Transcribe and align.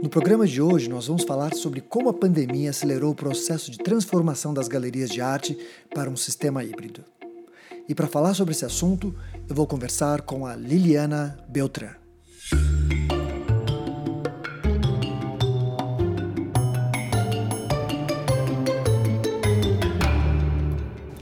No 0.00 0.08
programa 0.08 0.46
de 0.46 0.62
hoje, 0.62 0.88
nós 0.88 1.08
vamos 1.08 1.24
falar 1.24 1.52
sobre 1.54 1.80
como 1.80 2.08
a 2.08 2.14
pandemia 2.14 2.70
acelerou 2.70 3.10
o 3.10 3.16
processo 3.16 3.68
de 3.68 3.78
transformação 3.78 4.54
das 4.54 4.68
galerias 4.68 5.10
de 5.10 5.20
arte 5.20 5.58
para 5.92 6.08
um 6.08 6.16
sistema 6.16 6.62
híbrido. 6.62 7.04
E 7.88 7.94
para 7.96 8.06
falar 8.06 8.32
sobre 8.34 8.52
esse 8.52 8.64
assunto, 8.64 9.12
eu 9.48 9.56
vou 9.56 9.66
conversar 9.66 10.22
com 10.22 10.46
a 10.46 10.54
Liliana 10.54 11.36
Beltran. 11.48 12.07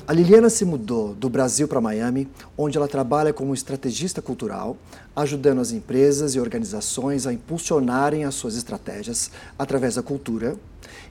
A 0.09 0.13
Liliana 0.13 0.49
se 0.49 0.65
mudou 0.65 1.17
do 1.17 1.29
Brasil 1.29 1.67
para 1.67 1.81
Miami, 1.81 2.29
onde 2.57 2.79
ela 2.79 2.87
trabalha 2.87 3.33
como 3.33 3.53
estrategista 3.53 4.23
cultural, 4.23 4.77
ajudando 5.17 5.61
as 5.61 5.73
empresas 5.73 6.37
e 6.37 6.39
organizações 6.39 7.27
a 7.27 7.33
impulsionarem 7.33 8.25
as 8.25 8.37
suas 8.37 8.57
estratégias 8.57 9.33
através 9.59 9.97
da 9.97 10.05
cultura, 10.05 10.57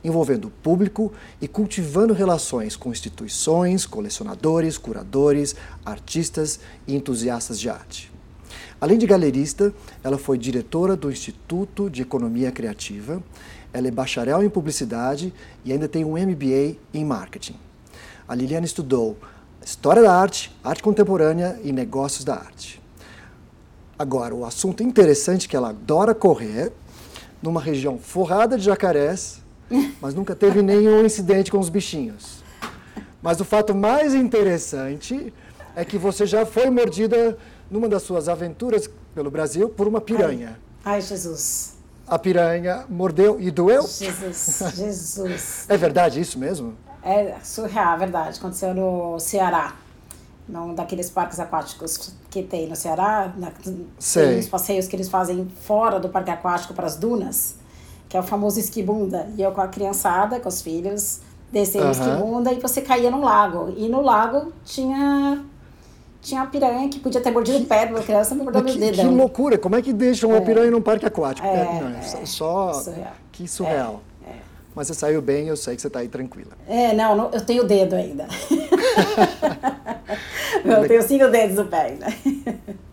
envolvendo 0.02 0.46
o 0.46 0.50
público 0.50 1.12
e 1.42 1.48
cultivando 1.48 2.14
relações 2.14 2.78
com 2.78 2.90
instituições, 2.90 3.86
colecionadores, 3.86 4.78
curadores, 4.78 5.58
artistas 5.84 6.62
e 6.88 6.96
entusiastas 6.96 7.60
de 7.60 7.70
arte. 7.70 8.10
Além 8.80 8.98
de 8.98 9.06
galerista, 9.06 9.74
ela 10.02 10.18
foi 10.18 10.38
diretora 10.38 10.96
do 10.96 11.12
Instituto 11.12 11.90
de 11.90 12.02
Economia 12.02 12.50
Criativa, 12.50 13.22
ela 13.74 13.90
é 13.90 13.92
bacharel 13.92 14.42
em 14.42 14.50
publicidade 14.50 15.34
e 15.66 15.74
ainda 15.74 15.90
tem 15.90 16.06
um 16.06 16.14
MBA 16.14 16.78
em 16.94 17.04
marketing. 17.04 17.65
A 18.28 18.34
Liliana 18.34 18.66
estudou 18.66 19.18
História 19.64 20.02
da 20.02 20.14
Arte, 20.14 20.56
Arte 20.64 20.84
Contemporânea 20.84 21.60
e 21.64 21.72
Negócios 21.72 22.24
da 22.24 22.36
Arte. 22.36 22.82
Agora, 23.98 24.34
o 24.36 24.46
assunto 24.46 24.84
interessante 24.84 25.48
é 25.48 25.50
que 25.50 25.56
ela 25.56 25.70
adora 25.70 26.14
correr 26.14 26.72
numa 27.42 27.62
região 27.62 27.98
forrada 27.98 28.58
de 28.58 28.64
jacarés, 28.64 29.42
mas 30.02 30.14
nunca 30.14 30.36
teve 30.36 30.62
nenhum 30.62 31.06
incidente 31.06 31.52
com 31.52 31.60
os 31.60 31.70
bichinhos. 31.70 32.44
Mas 33.22 33.40
o 33.40 33.46
fato 33.46 33.74
mais 33.74 34.14
interessante 34.14 35.34
é 35.76 35.84
que 35.84 35.98
você 35.98 36.26
já 36.26 36.46
foi 36.46 36.70
mordida 36.70 37.38
numa 37.70 37.90
das 37.90 38.04
suas 38.04 38.30
aventuras 38.30 38.90
pelo 39.14 39.32
Brasil 39.32 39.70
por 39.70 39.88
uma 39.88 40.02
piranha. 40.02 40.60
Ai, 40.84 40.96
Ai 40.96 41.02
Jesus. 41.02 41.76
A 42.08 42.20
piranha 42.20 42.86
mordeu 42.88 43.40
e 43.40 43.50
doeu? 43.50 43.82
Jesus, 43.82 44.62
Jesus. 44.76 45.66
é 45.68 45.76
verdade 45.76 46.20
isso 46.20 46.38
mesmo? 46.38 46.76
É 47.06 47.36
surreal, 47.44 47.94
é 47.94 47.98
verdade. 48.00 48.40
Aconteceu 48.40 48.74
no 48.74 49.20
Ceará. 49.20 49.76
Num 50.48 50.76
daqueles 50.76 51.10
parques 51.10 51.40
aquáticos 51.40 52.14
que 52.30 52.42
tem 52.42 52.68
no 52.68 52.76
Ceará. 52.76 53.32
Na, 53.38 53.52
tem 53.52 54.40
os 54.40 54.48
passeios 54.48 54.88
que 54.88 54.96
eles 54.96 55.08
fazem 55.08 55.48
fora 55.62 56.00
do 56.00 56.10
parque 56.10 56.32
aquático 56.32 56.74
para 56.74 56.88
as 56.88 56.96
dunas, 56.96 57.56
que 58.10 58.18
é 58.18 58.20
o 58.20 58.24
famoso 58.24 58.60
esquibunda. 58.60 59.28
E 59.38 59.42
eu 59.42 59.52
com 59.52 59.62
a 59.62 59.68
criançada, 59.68 60.40
com 60.40 60.50
os 60.50 60.62
filhos, 60.62 61.22
descendo 61.52 61.86
uhum. 61.86 61.92
esquibunda 61.92 62.52
e 62.52 62.60
você 62.60 62.82
caía 62.82 63.12
no 63.12 63.22
lago. 63.22 63.74
E 63.78 63.88
no 63.88 64.02
lago 64.02 64.52
tinha 64.64 65.44
tinha 66.22 66.42
uma 66.42 66.48
piranha 66.48 66.90
que 66.90 67.00
podia 67.00 67.22
ter 67.22 67.30
mordido 67.30 67.60
o 67.60 67.66
pé 67.66 67.86
de 67.86 67.94
uma 67.94 68.02
criança 68.02 68.34
me 68.34 68.42
mordendo 68.42 68.68
o 68.68 68.78
dedo. 68.80 68.98
Que 68.98 69.06
loucura! 69.06 69.60
Como 69.60 69.76
é 69.76 69.82
que 69.82 69.94
deixam 69.94 70.32
uma 70.32 70.40
é. 70.40 70.42
piranha 70.42 70.72
num 70.72 70.82
parque 70.82 71.06
aquático? 71.06 71.46
É, 71.46 71.52
é, 71.52 72.22
é, 72.22 72.26
só 72.26 72.74
surreal. 72.74 73.14
que 73.32 73.48
surreal. 73.48 74.02
É. 74.12 74.15
Mas 74.76 74.88
você 74.88 74.94
saiu 74.94 75.22
bem, 75.22 75.48
eu 75.48 75.56
sei 75.56 75.76
que 75.76 75.82
você 75.82 75.88
está 75.88 76.00
aí 76.00 76.10
tranquila. 76.10 76.52
É, 76.68 76.94
não, 76.94 77.16
não, 77.16 77.32
eu 77.32 77.40
tenho 77.40 77.64
o 77.64 77.66
dedo 77.66 77.96
ainda. 77.96 78.28
eu 80.66 80.88
tenho 80.88 81.02
cinco 81.02 81.30
dedos 81.30 81.56
no 81.56 81.66
pé 81.66 81.82
ainda. 81.82 82.08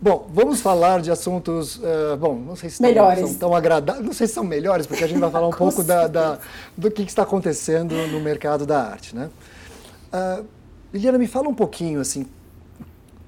Bom, 0.01 0.29
vamos 0.33 0.61
falar 0.61 1.01
de 1.01 1.11
assuntos, 1.11 1.79
uh, 1.79 2.17
bom, 2.19 2.37
não 2.37 2.55
sei 2.55 2.71
se 2.71 2.81
melhores. 2.81 3.31
são 3.31 3.35
tão 3.35 3.55
agradáveis, 3.55 4.07
não 4.07 4.13
sei 4.13 4.29
se 4.29 4.35
são 4.35 4.45
melhores, 4.45 4.87
porque 4.87 5.03
a 5.03 5.09
gente 5.09 5.19
vai 5.19 5.31
falar 5.31 5.49
um 5.49 5.51
pouco 5.59 5.83
da, 5.83 6.07
da, 6.07 6.39
do 6.77 6.89
que, 6.89 7.05
que, 7.05 7.11
está 7.11 7.25
acontecendo 7.25 7.95
no 8.09 8.21
mercado 8.21 8.65
da 8.65 8.81
arte, 8.81 9.17
né? 9.17 9.29
Uh, 10.13 10.45
Liliana, 10.95 11.19
me 11.19 11.27
fala 11.27 11.49
um 11.49 11.55
pouquinho, 11.55 12.01
assim, 12.01 12.27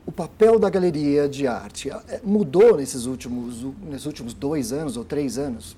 o 0.06 0.12
papel 0.12 0.58
da 0.58 0.70
galeria 0.70 1.28
de 1.28 1.46
arte 1.46 1.90
eh, 1.90 2.20
mudou 2.22 2.76
nesses 2.76 3.06
últimos, 3.06 3.64
nesses 3.82 4.06
últimos 4.06 4.34
dois 4.34 4.72
anos 4.72 4.96
ou 4.96 5.04
três 5.04 5.38
anos, 5.38 5.76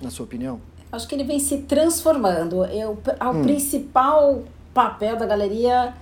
na 0.00 0.10
sua 0.10 0.24
opinião? 0.24 0.60
Acho 0.92 1.08
que 1.08 1.14
ele 1.14 1.24
vem 1.24 1.38
se 1.38 1.58
transformando. 1.58 2.64
Eu, 2.66 2.90
o 2.90 3.30
hum. 3.30 3.42
principal 3.42 4.42
papel 4.74 5.16
da 5.16 5.26
galeria, 5.26 5.94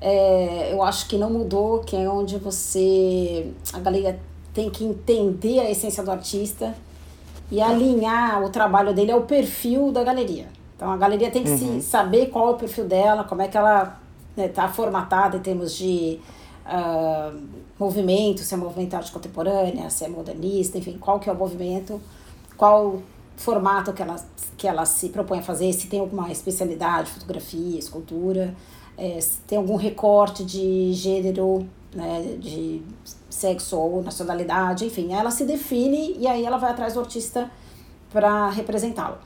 é, 0.00 0.72
eu 0.72 0.82
acho 0.82 1.08
que 1.08 1.16
não 1.16 1.30
mudou, 1.30 1.80
que 1.80 1.96
é 1.96 2.08
onde 2.08 2.36
você. 2.36 3.50
A 3.72 3.80
galeria 3.80 4.20
tem 4.52 4.70
que 4.70 4.84
entender 4.84 5.60
a 5.60 5.70
essência 5.70 6.02
do 6.02 6.10
artista 6.10 6.74
e 7.50 7.60
alinhar 7.60 8.42
o 8.42 8.50
trabalho 8.50 8.94
dele 8.94 9.10
ao 9.10 9.22
perfil 9.22 9.90
da 9.90 10.04
galeria. 10.04 10.46
Então 10.76 10.90
a 10.90 10.96
galeria 10.96 11.30
tem 11.30 11.42
que 11.42 11.50
uhum. 11.50 11.80
se 11.80 11.82
saber 11.82 12.26
qual 12.26 12.48
é 12.48 12.50
o 12.52 12.54
perfil 12.54 12.84
dela, 12.84 13.24
como 13.24 13.42
é 13.42 13.48
que 13.48 13.56
ela 13.56 13.98
está 14.36 14.66
né, 14.66 14.72
formatada 14.72 15.36
em 15.36 15.40
termos 15.40 15.74
de 15.74 16.18
uh, 16.66 17.40
movimento, 17.78 18.40
se 18.40 18.54
é 18.54 18.56
movimento 18.56 18.94
arte 18.94 19.12
contemporânea, 19.12 19.88
se 19.90 20.04
é 20.04 20.08
modernista, 20.08 20.78
enfim, 20.78 20.98
qual 20.98 21.20
que 21.20 21.28
é 21.28 21.32
o 21.32 21.36
movimento, 21.36 22.00
qual 22.56 23.00
formato 23.36 23.92
que 23.92 24.02
ela, 24.02 24.16
que 24.56 24.66
ela 24.66 24.84
se 24.84 25.08
propõe 25.08 25.38
a 25.38 25.42
fazer, 25.42 25.72
se 25.72 25.86
tem 25.86 26.00
alguma 26.00 26.30
especialidade, 26.30 27.10
fotografia, 27.10 27.78
escultura, 27.78 28.54
é, 28.96 29.20
se 29.20 29.38
tem 29.46 29.58
algum 29.58 29.76
recorte 29.76 30.44
de 30.44 30.92
gênero, 30.92 31.66
né, 31.94 32.36
de 32.38 32.82
sexo 33.28 33.76
ou 33.76 34.02
nacionalidade, 34.02 34.84
enfim, 34.84 35.12
ela 35.12 35.30
se 35.30 35.44
define 35.44 36.16
e 36.18 36.26
aí 36.26 36.44
ela 36.44 36.56
vai 36.56 36.70
atrás 36.70 36.94
do 36.94 37.00
artista 37.00 37.50
para 38.10 38.48
representá-lo. 38.50 39.18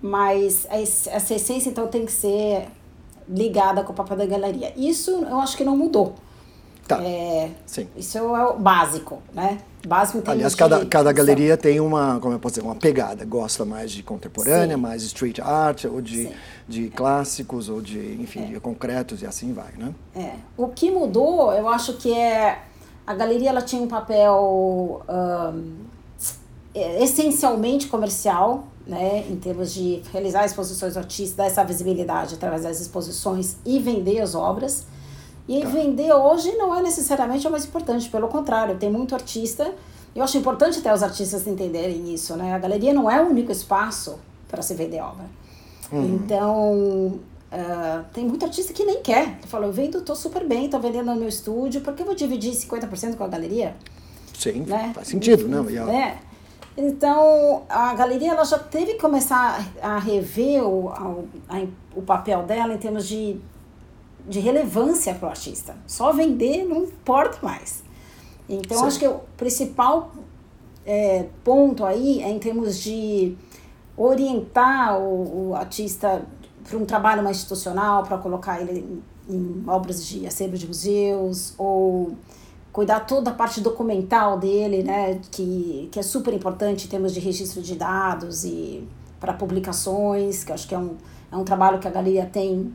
Mas 0.00 0.66
essa 0.68 1.34
essência 1.34 1.70
então 1.70 1.86
tem 1.86 2.04
que 2.04 2.12
ser 2.12 2.68
ligada 3.28 3.84
com 3.84 3.92
o 3.92 3.94
papel 3.94 4.16
da 4.16 4.26
galeria. 4.26 4.72
Isso 4.76 5.10
eu 5.10 5.38
acho 5.38 5.56
que 5.56 5.64
não 5.64 5.76
mudou. 5.76 6.14
Tá. 6.96 7.02
É, 7.02 7.50
Sim. 7.66 7.88
Isso 7.96 8.18
é 8.18 8.22
o 8.22 8.58
básico, 8.58 9.22
né? 9.32 9.58
Básico 9.86 10.18
em 10.18 10.30
Aliás, 10.30 10.54
cada, 10.54 10.86
cada 10.86 11.12
galeria 11.12 11.56
tem 11.56 11.80
uma, 11.80 12.20
como 12.20 12.34
eu 12.34 12.38
posso 12.38 12.54
dizer, 12.54 12.66
uma 12.66 12.76
pegada. 12.76 13.24
Gosta 13.24 13.64
mais 13.64 13.90
de 13.90 14.02
contemporânea, 14.02 14.76
Sim. 14.76 14.82
mais 14.82 15.02
street 15.02 15.40
art, 15.40 15.84
ou 15.86 16.00
de, 16.00 16.30
de 16.68 16.88
clássicos, 16.88 17.68
ou 17.68 17.80
de, 17.80 17.98
enfim, 18.20 18.44
é. 18.44 18.46
de 18.46 18.60
concretos 18.60 19.22
e 19.22 19.26
assim 19.26 19.52
vai, 19.52 19.72
né? 19.76 19.92
É. 20.14 20.34
O 20.56 20.68
que 20.68 20.90
mudou, 20.90 21.52
eu 21.52 21.68
acho 21.68 21.94
que 21.94 22.12
é... 22.12 22.62
A 23.04 23.14
galeria, 23.14 23.48
ela 23.48 23.62
tinha 23.62 23.82
um 23.82 23.88
papel 23.88 25.02
um, 25.08 25.74
essencialmente 26.74 27.88
comercial, 27.88 28.68
né? 28.86 29.24
Em 29.28 29.36
termos 29.36 29.72
de 29.72 30.02
realizar 30.12 30.44
exposições 30.44 30.96
artísticas, 30.96 31.36
dar 31.36 31.46
essa 31.46 31.64
visibilidade 31.64 32.34
através 32.34 32.62
das 32.62 32.80
exposições 32.80 33.56
e 33.64 33.78
vender 33.78 34.20
as 34.20 34.34
obras. 34.34 34.86
E 35.48 35.60
tá. 35.60 35.68
vender 35.68 36.12
hoje 36.12 36.52
não 36.52 36.74
é 36.74 36.82
necessariamente 36.82 37.46
o 37.46 37.50
mais 37.50 37.64
importante, 37.64 38.08
pelo 38.08 38.28
contrário, 38.28 38.76
tem 38.76 38.90
muito 38.90 39.14
artista. 39.14 39.72
Eu 40.14 40.22
acho 40.22 40.36
importante 40.38 40.78
até 40.78 40.92
os 40.92 41.02
artistas 41.02 41.46
entenderem 41.46 42.12
isso, 42.12 42.36
né? 42.36 42.54
A 42.54 42.58
galeria 42.58 42.92
não 42.92 43.10
é 43.10 43.20
o 43.22 43.28
único 43.28 43.50
espaço 43.50 44.18
para 44.48 44.62
se 44.62 44.74
vender 44.74 45.00
obra. 45.00 45.24
Uhum. 45.90 46.14
Então, 46.14 46.74
uh, 46.76 48.04
tem 48.12 48.24
muito 48.24 48.44
artista 48.44 48.72
que 48.72 48.84
nem 48.84 49.02
quer. 49.02 49.38
Ele 49.38 49.46
falou, 49.46 49.68
eu 49.68 49.72
vendo, 49.72 50.00
tô 50.02 50.14
super 50.14 50.46
bem, 50.46 50.68
tô 50.68 50.78
vendendo 50.78 51.06
no 51.06 51.16
meu 51.16 51.28
estúdio, 51.28 51.80
por 51.80 51.94
que 51.94 52.02
eu 52.02 52.06
vou 52.06 52.14
dividir 52.14 52.52
50% 52.52 53.16
com 53.16 53.24
a 53.24 53.28
galeria? 53.28 53.74
Sim, 54.38 54.64
né? 54.66 54.92
faz 54.94 55.08
sentido, 55.08 55.48
não? 55.48 55.68
E, 55.68 55.78
é. 55.78 56.18
Então, 56.76 57.64
a 57.68 57.92
galeria 57.94 58.32
ela 58.32 58.44
já 58.44 58.58
teve 58.58 58.94
que 58.94 58.98
começar 58.98 59.66
a 59.82 59.98
rever 59.98 60.64
o, 60.64 60.88
a, 60.88 61.56
a, 61.56 61.66
o 61.94 62.02
papel 62.02 62.42
dela 62.44 62.72
em 62.72 62.78
termos 62.78 63.06
de 63.06 63.38
de 64.28 64.40
relevância 64.40 65.14
para 65.14 65.26
o 65.26 65.30
artista. 65.30 65.76
Só 65.86 66.12
vender 66.12 66.64
não 66.64 66.84
importa 66.84 67.38
mais. 67.42 67.82
Então, 68.48 68.78
Sim. 68.78 68.86
acho 68.86 68.98
que 68.98 69.06
o 69.06 69.20
principal 69.36 70.12
é, 70.84 71.26
ponto 71.44 71.84
aí 71.84 72.22
é 72.22 72.30
em 72.30 72.38
termos 72.38 72.78
de 72.78 73.36
orientar 73.96 74.98
o, 74.98 75.50
o 75.50 75.54
artista 75.54 76.22
para 76.68 76.78
um 76.78 76.84
trabalho 76.84 77.22
mais 77.22 77.38
institucional, 77.38 78.04
para 78.04 78.18
colocar 78.18 78.60
ele 78.60 79.02
em, 79.28 79.34
em, 79.34 79.64
obras 79.66 80.06
de 80.06 80.26
acervo 80.26 80.56
de 80.56 80.66
museus, 80.66 81.54
ou 81.58 82.16
cuidar 82.72 83.00
toda 83.00 83.30
a 83.30 83.34
parte 83.34 83.60
documental 83.60 84.38
dele, 84.38 84.82
né, 84.82 85.20
que, 85.30 85.88
que 85.92 85.98
é 85.98 86.02
super 86.02 86.32
importante 86.32 86.86
em 86.86 86.88
termos 86.88 87.12
de 87.12 87.20
registro 87.20 87.60
de 87.60 87.74
dados 87.74 88.44
e 88.44 88.86
para 89.20 89.32
publicações, 89.32 90.42
que 90.42 90.52
acho 90.52 90.66
que 90.66 90.74
é 90.74 90.78
um, 90.78 90.96
é 91.30 91.36
um 91.36 91.44
trabalho 91.44 91.78
que 91.78 91.86
a 91.86 91.90
galeria 91.90 92.26
tem 92.26 92.72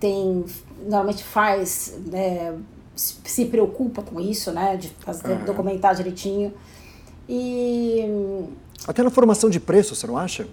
tem 0.00 0.44
normalmente 0.86 1.24
faz 1.24 1.98
né, 2.06 2.56
se 2.94 3.46
preocupa 3.46 4.02
com 4.02 4.20
isso, 4.20 4.52
né, 4.52 4.76
de 4.76 4.88
fazer 5.00 5.32
uhum. 5.32 5.44
documentar 5.44 5.94
direitinho 5.94 6.52
e 7.28 8.04
até 8.86 9.02
na 9.02 9.10
formação 9.10 9.48
de 9.48 9.58
preço, 9.58 9.94
você 9.94 10.06
não 10.06 10.16
acha? 10.16 10.46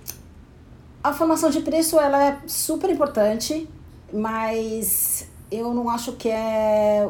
A 1.04 1.12
formação 1.14 1.50
de 1.50 1.62
preço 1.62 2.00
ela 2.00 2.24
é 2.24 2.38
super 2.48 2.90
importante, 2.90 3.68
mas 4.14 5.28
eu 5.52 5.74
não 5.74 5.90
acho 5.90 6.14
que 6.14 6.30
é 6.30 7.10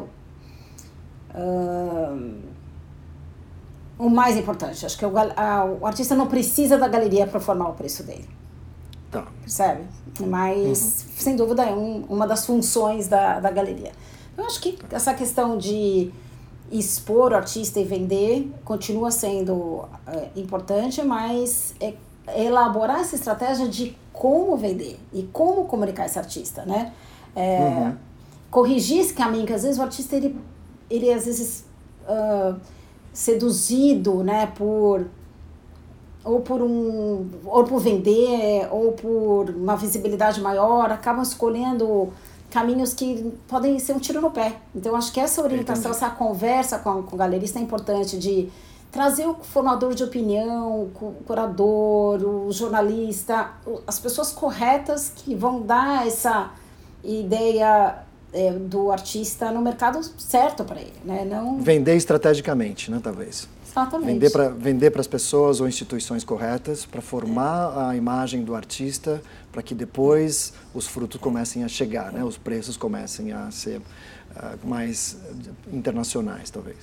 uh, 1.34 2.32
o 3.98 4.08
mais 4.08 4.36
importante. 4.36 4.84
Acho 4.84 4.98
que 4.98 5.06
o, 5.06 5.12
a, 5.16 5.64
o 5.64 5.86
artista 5.86 6.14
não 6.14 6.26
precisa 6.26 6.76
da 6.76 6.88
galeria 6.88 7.26
para 7.26 7.38
formar 7.38 7.68
o 7.68 7.74
preço 7.74 8.02
dele. 8.02 8.28
Tá. 9.12 9.26
Percebe? 9.42 9.82
Mas, 10.26 11.04
uhum. 11.04 11.12
sem 11.16 11.36
dúvida, 11.36 11.62
é 11.64 11.74
um, 11.74 12.06
uma 12.08 12.26
das 12.26 12.46
funções 12.46 13.08
da, 13.08 13.38
da 13.38 13.50
galeria. 13.50 13.92
Eu 14.36 14.46
acho 14.46 14.58
que 14.60 14.78
essa 14.90 15.12
questão 15.12 15.58
de 15.58 16.10
expor 16.70 17.32
o 17.32 17.36
artista 17.36 17.78
e 17.78 17.84
vender 17.84 18.50
continua 18.64 19.10
sendo 19.10 19.84
é, 20.06 20.40
importante, 20.40 21.02
mas 21.02 21.74
é 21.78 21.94
elaborar 22.34 23.00
essa 23.00 23.14
estratégia 23.14 23.68
de 23.68 23.94
como 24.12 24.56
vender 24.56 24.98
e 25.12 25.24
como 25.24 25.66
comunicar 25.66 26.06
esse 26.06 26.18
artista, 26.18 26.64
né? 26.64 26.94
É, 27.36 27.58
uhum. 27.58 27.96
Corrigir 28.50 29.00
esse 29.00 29.12
caminho, 29.12 29.44
que 29.44 29.52
às 29.52 29.62
vezes 29.62 29.78
o 29.78 29.82
artista, 29.82 30.16
ele, 30.16 30.38
ele 30.88 31.12
às 31.12 31.26
vezes, 31.26 31.66
uh, 32.08 32.58
seduzido, 33.12 34.22
né, 34.24 34.46
por 34.46 35.06
ou 36.24 36.40
por 36.40 36.62
um 36.62 37.28
ou 37.44 37.64
por 37.64 37.80
vender 37.80 38.68
ou 38.70 38.92
por 38.92 39.50
uma 39.50 39.76
visibilidade 39.76 40.40
maior 40.40 40.90
acabam 40.90 41.22
escolhendo 41.22 42.12
caminhos 42.50 42.92
que 42.92 43.32
podem 43.48 43.78
ser 43.78 43.94
um 43.94 43.98
tiro 43.98 44.20
no 44.20 44.30
pé. 44.30 44.56
Então 44.74 44.94
acho 44.94 45.12
que 45.12 45.18
essa 45.18 45.42
orientação 45.42 45.90
essa 45.90 46.10
conversa 46.10 46.78
com, 46.78 47.02
com 47.02 47.16
o 47.16 47.18
galerista 47.18 47.58
é 47.58 47.62
importante 47.62 48.18
de 48.18 48.48
trazer 48.92 49.26
o 49.26 49.34
formador 49.34 49.94
de 49.94 50.04
opinião 50.04 50.82
o 50.82 51.14
curador 51.26 52.22
o 52.22 52.52
jornalista 52.52 53.50
as 53.86 53.98
pessoas 53.98 54.30
corretas 54.32 55.10
que 55.16 55.34
vão 55.34 55.62
dar 55.62 56.06
essa 56.06 56.50
ideia 57.02 58.02
é, 58.34 58.52
do 58.52 58.92
artista 58.92 59.50
no 59.50 59.62
mercado 59.62 60.02
certo 60.18 60.62
para 60.62 60.80
ele 60.80 60.92
né? 61.04 61.24
Não 61.24 61.58
vender 61.58 61.96
estrategicamente 61.96 62.90
né 62.90 63.00
talvez 63.02 63.48
Exatamente. 63.72 64.12
Vender 64.12 64.30
para 64.30 64.48
vender 64.50 65.00
as 65.00 65.06
pessoas 65.06 65.60
ou 65.60 65.66
instituições 65.66 66.22
corretas, 66.22 66.84
para 66.84 67.00
formar 67.00 67.88
a 67.88 67.96
imagem 67.96 68.44
do 68.44 68.54
artista, 68.54 69.22
para 69.50 69.62
que 69.62 69.74
depois 69.74 70.52
os 70.74 70.86
frutos 70.86 71.18
comecem 71.18 71.64
a 71.64 71.68
chegar, 71.68 72.12
né? 72.12 72.22
os 72.22 72.36
preços 72.36 72.76
comecem 72.76 73.32
a 73.32 73.50
ser 73.50 73.78
uh, 73.78 74.68
mais 74.68 75.16
internacionais, 75.72 76.50
talvez. 76.50 76.76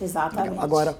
Exatamente. 0.00 0.58
Agora, 0.58 0.98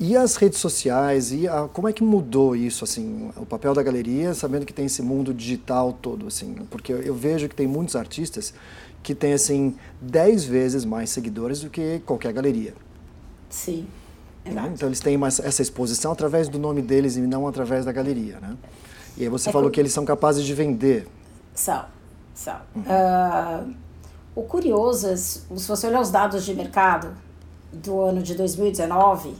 e 0.00 0.16
as 0.16 0.36
redes 0.36 0.58
sociais, 0.58 1.30
e 1.30 1.46
a, 1.46 1.68
como 1.70 1.86
é 1.86 1.92
que 1.92 2.02
mudou 2.02 2.56
isso, 2.56 2.82
assim, 2.82 3.30
o 3.36 3.44
papel 3.44 3.74
da 3.74 3.82
galeria, 3.82 4.32
sabendo 4.32 4.64
que 4.64 4.72
tem 4.72 4.86
esse 4.86 5.02
mundo 5.02 5.34
digital 5.34 5.92
todo, 5.92 6.28
assim, 6.28 6.54
porque 6.70 6.94
eu, 6.94 7.02
eu 7.02 7.14
vejo 7.14 7.46
que 7.46 7.54
tem 7.54 7.66
muitos 7.66 7.94
artistas 7.94 8.54
que 9.02 9.14
têm, 9.14 9.34
assim, 9.34 9.76
10 10.00 10.44
vezes 10.44 10.84
mais 10.86 11.10
seguidores 11.10 11.60
do 11.60 11.68
que 11.68 12.00
qualquer 12.06 12.32
galeria. 12.32 12.72
Sim. 13.50 13.86
Né? 14.44 14.72
Então 14.74 14.88
eles 14.88 15.00
têm 15.00 15.16
uma, 15.16 15.28
essa 15.28 15.62
exposição 15.62 16.12
através 16.12 16.48
do 16.48 16.58
nome 16.58 16.82
deles 16.82 17.16
e 17.16 17.20
não 17.20 17.48
através 17.48 17.84
da 17.84 17.92
galeria, 17.92 18.38
né? 18.40 18.56
E 19.16 19.22
aí 19.22 19.28
você 19.28 19.48
é 19.48 19.52
falou 19.52 19.70
que... 19.70 19.74
que 19.74 19.80
eles 19.80 19.92
são 19.92 20.04
capazes 20.04 20.44
de 20.44 20.52
vender. 20.52 21.08
São, 21.54 21.84
são. 22.34 22.56
Uhum. 22.74 22.82
Uh, 22.82 23.74
o 24.34 24.42
curioso, 24.42 25.08
é, 25.08 25.16
se 25.16 25.46
você 25.48 25.86
olhar 25.86 26.00
os 26.00 26.10
dados 26.10 26.44
de 26.44 26.52
mercado 26.54 27.12
do 27.72 28.00
ano 28.00 28.22
de 28.22 28.34
2019, 28.34 29.34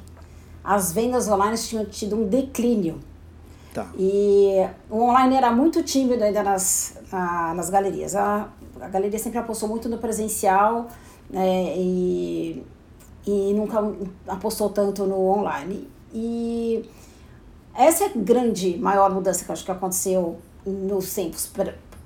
as 0.63 0.93
vendas 0.93 1.29
online 1.29 1.59
tinham 1.59 1.85
tido 1.85 2.17
um 2.17 2.27
declínio. 2.27 3.01
Tá. 3.75 3.89
E 3.99 4.65
o 4.89 5.03
online 5.03 5.35
era 5.35 5.51
muito 5.51 5.83
tímido 5.83 6.23
ainda 6.23 6.43
nas, 6.43 6.97
na, 7.11 7.55
nas 7.55 7.69
galerias. 7.69 8.15
A, 8.15 8.49
a 8.81 8.89
galeria 8.89 9.19
sempre 9.19 9.39
apostou 9.39 9.69
muito 9.69 9.89
no 9.89 9.99
presencial 9.99 10.89
né, 11.29 11.75
e 11.77 12.65
e 13.27 13.53
nunca 13.55 13.83
apostou 14.29 14.71
tanto 14.71 15.05
no 15.05 15.19
online. 15.29 15.89
E 16.13 16.89
essa 17.75 18.05
é 18.05 18.07
a 18.09 18.13
grande, 18.15 18.79
maior 18.79 19.13
mudança 19.13 19.45
que 19.45 19.51
eu 19.51 19.53
acho 19.53 19.65
que 19.65 19.71
aconteceu 19.71 20.39
nos 20.65 21.13
tempos 21.13 21.51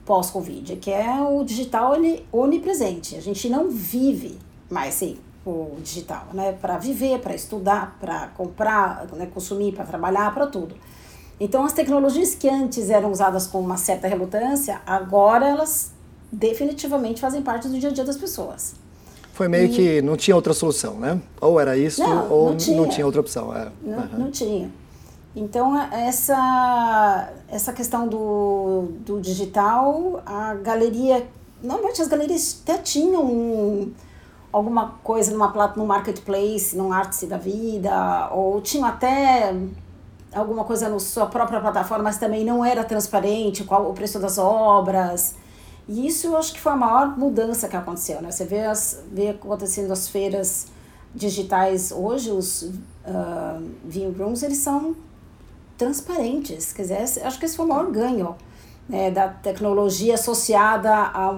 pós-Covid, 0.05 0.77
que 0.77 0.91
é 0.91 1.21
o 1.21 1.45
digital 1.45 1.95
ele, 1.95 2.27
onipresente. 2.33 3.17
A 3.17 3.21
gente 3.21 3.49
não 3.49 3.71
vive 3.71 4.39
mais 4.71 4.95
sem 4.95 5.19
o 5.45 5.77
digital, 5.83 6.27
né? 6.33 6.53
Para 6.53 6.79
viver, 6.79 7.21
para 7.21 7.35
estudar, 7.35 7.97
para 8.01 8.29
comprar, 8.29 9.07
né? 9.13 9.27
consumir, 9.27 9.73
para 9.73 9.85
trabalhar, 9.85 10.33
para 10.35 10.47
tudo. 10.47 10.75
Então, 11.41 11.65
as 11.65 11.73
tecnologias 11.73 12.35
que 12.35 12.49
antes 12.49 12.91
eram 12.91 13.11
usadas 13.13 13.47
com 13.47 13.61
uma 13.61 13.77
certa 13.77 14.09
relutância, 14.09 14.81
agora 14.85 15.47
elas 15.47 15.93
definitivamente 16.33 17.21
fazem 17.21 17.43
parte 17.43 17.69
do 17.69 17.79
dia 17.79 17.91
a 17.91 17.93
dia 17.93 18.05
das 18.05 18.17
pessoas. 18.17 18.75
Foi 19.39 19.47
meio 19.47 19.67
e... 19.67 19.69
que 19.69 20.03
não 20.03 20.17
tinha 20.17 20.35
outra 20.35 20.53
solução, 20.53 20.95
né? 20.95 21.17
Ou 21.41 21.61
era 21.61 21.79
isso, 21.79 22.03
não, 22.03 22.29
ou 22.29 22.51
não 22.51 22.57
tinha, 22.57 22.77
não 22.77 22.89
tinha 22.89 23.07
outra 23.07 23.21
opção. 23.21 23.57
É. 23.57 23.69
Não, 23.81 23.99
uhum. 23.99 24.09
não 24.19 24.31
tinha. 24.33 24.69
Então, 25.37 25.81
essa, 25.93 27.31
essa 27.49 27.73
questão 27.73 28.09
do, 28.09 28.89
do 29.07 29.21
digital, 29.21 30.21
a 30.27 30.55
galeria. 30.55 31.25
Normalmente 31.63 32.03
as 32.03 32.09
galerias 32.09 32.61
até 32.65 32.79
tinham 32.79 33.25
um, 33.25 33.93
alguma 34.53 34.95
coisa 35.05 35.31
numa, 35.31 35.73
no 35.77 35.87
marketplace, 35.87 36.77
num 36.77 36.93
arte 36.93 37.25
da 37.25 37.39
vida, 37.39 38.31
ou 38.33 38.61
tinham 38.61 38.89
até 38.89 39.55
alguma 40.35 40.65
coisa 40.65 40.89
na 40.89 40.99
sua 40.99 41.27
própria 41.27 41.61
plataforma, 41.61 42.03
mas 42.03 42.19
também 42.19 42.45
não 42.45 42.65
era 42.65 42.83
transparente 42.83 43.63
qual 43.63 43.89
o 43.89 43.93
preço 43.93 44.19
das 44.19 44.37
obras. 44.37 45.37
E 45.89 46.07
isso 46.07 46.27
eu 46.27 46.37
acho 46.37 46.53
que 46.53 46.61
foi 46.61 46.73
a 46.73 46.77
maior 46.77 47.17
mudança 47.17 47.67
que 47.67 47.77
aconteceu, 47.77 48.21
né? 48.21 48.31
Você 48.31 48.45
vê, 48.45 48.61
as, 48.61 49.03
vê 49.11 49.31
acontecendo 49.31 49.91
as 49.91 50.09
feiras 50.09 50.67
digitais 51.15 51.91
hoje, 51.91 52.31
os 52.31 52.63
uh, 52.63 53.71
vinho 53.85 54.13
rooms, 54.13 54.43
eles 54.43 54.59
são 54.59 54.95
transparentes. 55.79 56.73
Quer 56.75 56.83
dizer, 56.83 57.25
acho 57.25 57.39
que 57.39 57.47
esse 57.47 57.57
foi 57.57 57.65
o 57.65 57.69
maior 57.69 57.91
ganho 57.91 58.37
né, 58.89 59.11
da 59.11 59.29
tecnologia 59.29 60.15
associada 60.15 60.93
a, 60.93 61.35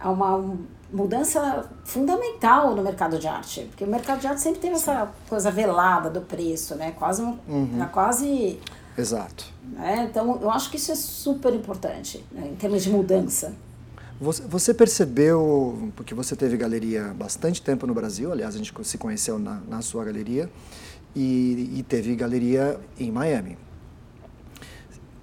a 0.00 0.10
uma 0.10 0.56
mudança 0.90 1.68
fundamental 1.84 2.74
no 2.74 2.82
mercado 2.82 3.18
de 3.18 3.28
arte. 3.28 3.66
Porque 3.68 3.84
o 3.84 3.86
mercado 3.86 4.20
de 4.20 4.26
arte 4.26 4.40
sempre 4.40 4.60
teve 4.60 4.76
essa 4.76 5.12
coisa 5.28 5.50
velada 5.50 6.08
do 6.08 6.22
preço, 6.22 6.74
né? 6.76 6.92
Quase, 6.92 7.22
uhum. 7.22 7.86
quase 7.92 8.58
Exato. 8.98 9.46
É, 9.80 10.02
então, 10.02 10.40
eu 10.42 10.50
acho 10.50 10.70
que 10.70 10.76
isso 10.76 10.90
é 10.90 10.96
super 10.96 11.54
importante 11.54 12.24
né, 12.32 12.48
em 12.48 12.56
termos 12.56 12.82
de 12.82 12.90
mudança. 12.90 13.54
Você, 14.20 14.42
você, 14.42 14.74
percebeu, 14.74 15.92
porque 15.94 16.12
você 16.12 16.34
teve 16.34 16.56
galeria 16.56 17.14
bastante 17.16 17.62
tempo 17.62 17.86
no 17.86 17.94
Brasil, 17.94 18.32
aliás, 18.32 18.56
a 18.56 18.58
gente 18.58 18.72
se 18.82 18.98
conheceu 18.98 19.38
na, 19.38 19.60
na 19.68 19.80
sua 19.80 20.04
galeria, 20.04 20.50
e, 21.14 21.70
e, 21.76 21.84
teve 21.84 22.14
galeria 22.16 22.78
em 22.98 23.12
Miami. 23.12 23.56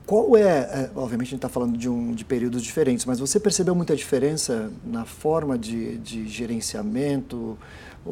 Qual 0.05 0.37
é, 0.37 0.41
é 0.43 0.91
obviamente 0.95 1.27
a 1.27 1.31
gente 1.31 1.35
está 1.35 1.49
falando 1.49 1.77
de, 1.77 1.89
um, 1.89 2.13
de 2.13 2.23
períodos 2.23 2.63
diferentes, 2.63 3.05
mas 3.05 3.19
você 3.19 3.39
percebeu 3.39 3.75
muita 3.75 3.95
diferença 3.95 4.71
na 4.85 5.03
forma 5.03 5.57
de, 5.57 5.97
de 5.97 6.27
gerenciamento, 6.27 7.57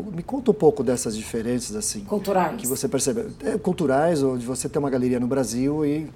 me 0.01 0.23
conta 0.23 0.50
um 0.50 0.53
pouco 0.53 0.83
dessas 0.83 1.15
diferenças 1.15 1.75
assim. 1.75 2.01
Culturais. 2.01 2.59
Que 2.59 2.67
você 2.67 2.88
percebeu. 2.88 3.29
É, 3.43 3.57
culturais, 3.57 4.23
ou 4.23 4.38
de 4.38 4.45
você 4.45 4.67
ter 4.67 4.79
uma 4.79 4.89
galeria 4.89 5.19
no 5.19 5.27
Brasil 5.27 5.85
e. 5.85 6.09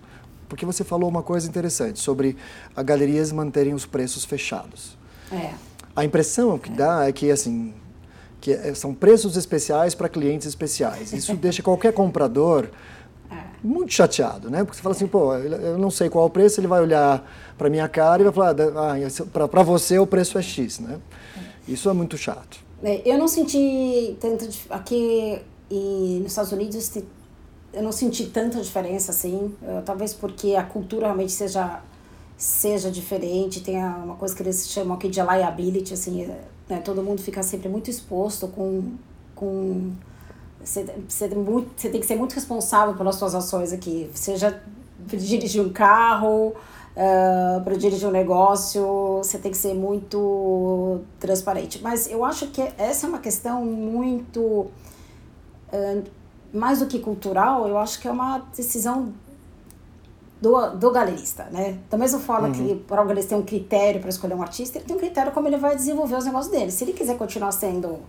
Porque 0.50 0.65
você 0.65 0.84
falou 0.84 1.10
uma 1.10 1.22
coisa 1.22 1.48
interessante 1.48 2.00
sobre 2.00 2.38
as 2.75 2.84
galerias 2.84 3.31
manterem 3.31 3.74
os 3.74 3.86
preços 3.86 4.24
fechados. 4.24 4.98
É. 5.31 5.53
A 5.93 6.05
impressão 6.05 6.57
que 6.57 6.72
é. 6.72 6.74
dá 6.74 7.07
é 7.07 7.12
que, 7.12 7.29
assim, 7.29 7.74
que 8.39 8.53
é, 8.53 8.74
são 8.74 8.93
preços 8.93 9.36
especiais 9.36 9.93
para 9.93 10.07
clientes 10.07 10.48
especiais. 10.48 11.12
Isso 11.12 11.36
deixa 11.38 11.62
qualquer 11.62 11.91
comprador 11.91 12.69
é. 13.29 13.36
muito 13.62 13.93
chateado, 13.93 14.50
né? 14.50 14.63
Porque 14.63 14.77
você 14.77 14.81
fala 14.81 14.96
assim, 14.96 15.07
pô, 15.07 15.36
eu 15.36 15.77
não 15.77 15.91
sei 15.91 16.10
qual 16.10 16.24
é 16.24 16.27
o 16.27 16.29
preço, 16.29 16.62
ele 16.62 16.67
vai 16.67 16.81
olhar 16.81 17.29
para 17.57 17.69
minha 17.69 17.89
cara 17.89 18.22
e 18.22 18.25
vai 18.25 18.34
falar, 18.34 18.55
ah, 18.77 19.48
para 19.50 19.63
você 19.63 20.00
o 20.00 20.07
preço 20.07 20.38
é 20.38 20.41
X, 20.41 20.79
né? 20.79 20.98
É. 21.36 21.72
Isso 21.74 21.89
é 21.89 21.93
muito 21.93 22.17
chato. 22.17 22.66
É, 22.84 23.01
eu 23.05 23.17
não 23.17 23.27
senti 23.27 24.15
tanto 24.19 24.48
aqui 24.69 25.41
e 25.69 26.19
nos 26.22 26.31
Estados 26.31 26.51
Unidos 26.51 26.96
eu 27.74 27.84
não 27.84 27.91
senti 27.91 28.27
tanta 28.27 28.62
diferença 28.62 29.12
assim, 29.12 29.53
talvez 29.86 30.13
porque 30.13 30.55
a 30.55 30.63
cultura 30.63 31.07
realmente 31.07 31.31
seja 31.31 31.81
seja 32.38 32.91
diferente, 32.91 33.62
tem 33.62 33.84
uma 33.84 34.15
coisa 34.15 34.36
que 34.36 34.43
eles 34.43 34.69
chamam 34.69 34.96
aqui 34.96 35.10
de 35.10 35.19
liability, 35.19 35.93
assim, 35.93 36.29
né, 36.69 36.79
todo 36.86 37.01
mundo 37.01 37.19
fica 37.19 37.41
sempre 37.41 37.67
muito 37.67 37.89
exposto 37.89 38.48
com 38.48 38.93
com 39.36 39.93
você, 40.63 40.86
você, 41.07 41.27
muito, 41.29 41.69
você 41.75 41.89
tem 41.89 42.00
que 42.00 42.05
ser 42.07 42.15
muito 42.15 42.34
responsável 42.34 42.96
pelas 42.96 43.15
suas 43.15 43.34
ações 43.34 43.72
aqui, 43.72 44.10
seja 44.13 44.62
dirigir 45.07 45.62
um 45.63 45.69
carro, 45.69 46.55
Uh, 46.98 47.63
para 47.63 47.75
dirigir 47.75 48.08
um 48.08 48.12
negócio, 48.12 49.18
você 49.18 49.38
tem 49.38 49.51
que 49.51 49.58
ser 49.58 49.75
muito 49.75 51.01
transparente. 51.20 51.80
Mas 51.80 52.10
eu 52.10 52.25
acho 52.25 52.48
que 52.48 52.60
essa 52.75 53.06
é 53.06 53.10
uma 53.10 53.20
questão 53.20 53.63
muito. 53.63 54.42
Uh, 55.72 56.04
mais 56.51 56.80
do 56.80 56.88
que 56.88 56.98
cultural, 56.98 57.68
eu 57.68 57.77
acho 57.77 58.00
que 58.00 58.08
é 58.08 58.12
uma 58.12 58.39
decisão 58.56 59.13
do, 60.42 60.72
do 60.72 60.89
galerista, 60.89 61.44
né? 61.51 61.77
Da 61.88 61.98
mesma 61.98 62.20
forma 62.20 62.48
uhum. 62.48 62.54
que 62.54 62.75
para 62.75 63.04
o 63.04 63.06
galerista 63.06 63.36
tem 63.36 63.38
um 63.38 63.46
critério 63.46 64.00
para 64.00 64.10
escolher 64.10 64.34
um 64.34 64.42
artista, 64.42 64.80
ele 64.80 64.86
tem 64.86 64.96
um 64.96 65.00
critério 65.00 65.32
como 65.32 65.48
ele 65.48 65.58
vai 65.58 65.75
desenvolver 65.75 66.16
os 66.16 66.25
negócios 66.25 66.51
dele. 66.51 66.72
Se 66.72 66.84
ele 66.84 66.94
quiser 66.94 67.16
continuar 67.16 67.51
sendo 67.51 68.00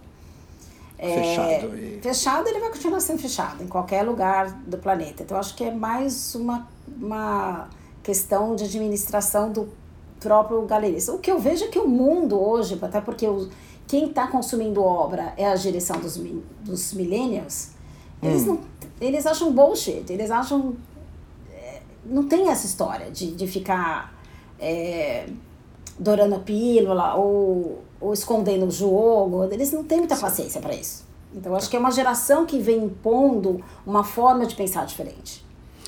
é, 0.98 1.14
fechado. 1.14 1.76
E... 1.76 2.00
Fechado, 2.00 2.48
ele 2.48 2.60
vai 2.60 2.70
continuar 2.70 3.00
sendo 3.00 3.18
fechado 3.18 3.62
em 3.62 3.66
qualquer 3.66 4.02
lugar 4.02 4.50
do 4.50 4.78
planeta. 4.78 5.22
Então, 5.22 5.36
acho 5.36 5.54
que 5.54 5.64
é 5.64 5.70
mais 5.70 6.34
uma, 6.34 6.66
uma 7.00 7.68
questão 8.08 8.56
de 8.56 8.64
administração 8.64 9.52
do 9.52 9.68
próprio 10.18 10.62
galerista. 10.62 11.12
O 11.12 11.18
que 11.18 11.30
eu 11.30 11.38
vejo 11.38 11.66
é 11.66 11.68
que 11.68 11.78
o 11.78 11.86
mundo 11.86 12.40
hoje, 12.40 12.78
até 12.80 13.02
porque 13.02 13.26
quem 13.86 14.06
está 14.06 14.26
consumindo 14.26 14.82
obra 14.82 15.34
é 15.36 15.46
a 15.46 15.54
direção 15.54 16.00
dos, 16.00 16.16
dos 16.62 16.94
millennials, 16.94 17.72
eles, 18.22 18.44
hum. 18.44 18.54
não, 18.54 18.60
eles 18.98 19.26
acham 19.26 19.52
bullshit, 19.52 20.10
eles 20.10 20.30
acham. 20.30 20.74
É, 21.52 21.82
não 22.06 22.26
tem 22.26 22.48
essa 22.48 22.64
história 22.64 23.10
de, 23.10 23.32
de 23.32 23.46
ficar 23.46 24.18
é, 24.58 25.28
dourando 25.98 26.36
a 26.36 26.38
pílula 26.38 27.14
ou 27.14 27.82
ou 28.00 28.12
escondendo 28.12 28.64
o 28.64 28.70
jogo, 28.70 29.44
eles 29.52 29.72
não 29.72 29.82
têm 29.82 29.98
muita 29.98 30.16
paciência 30.16 30.60
para 30.60 30.72
isso. 30.72 31.04
Então, 31.34 31.52
acho 31.56 31.68
que 31.68 31.76
é 31.76 31.80
uma 31.80 31.90
geração 31.90 32.46
que 32.46 32.60
vem 32.60 32.84
impondo 32.84 33.60
uma 33.84 34.04
forma 34.04 34.46
de 34.46 34.54
pensar 34.54 34.86
diferente. 34.86 35.44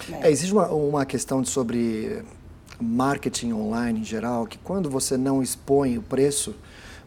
Né? 0.09 0.21
É, 0.23 0.31
existe 0.31 0.53
uma, 0.53 0.69
uma 0.69 1.05
questão 1.05 1.45
sobre 1.45 2.23
marketing 2.81 3.53
online 3.53 4.01
em 4.01 4.05
geral, 4.05 4.47
que 4.47 4.59
quando 4.59 4.89
você 4.89 5.17
não 5.17 5.43
expõe 5.43 5.99
o 5.99 6.03
preço, 6.03 6.55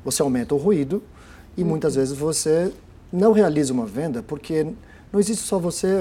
você 0.03 0.21
aumenta 0.21 0.53
o 0.53 0.57
ruído 0.57 1.01
e 1.57 1.63
uhum. 1.63 1.69
muitas 1.69 1.95
vezes 1.95 2.15
você 2.17 2.71
não 3.11 3.31
realiza 3.31 3.73
uma 3.73 3.85
venda 3.85 4.21
porque 4.21 4.67
não 5.13 5.19
existe 5.19 5.45
só 5.45 5.59
você, 5.59 5.99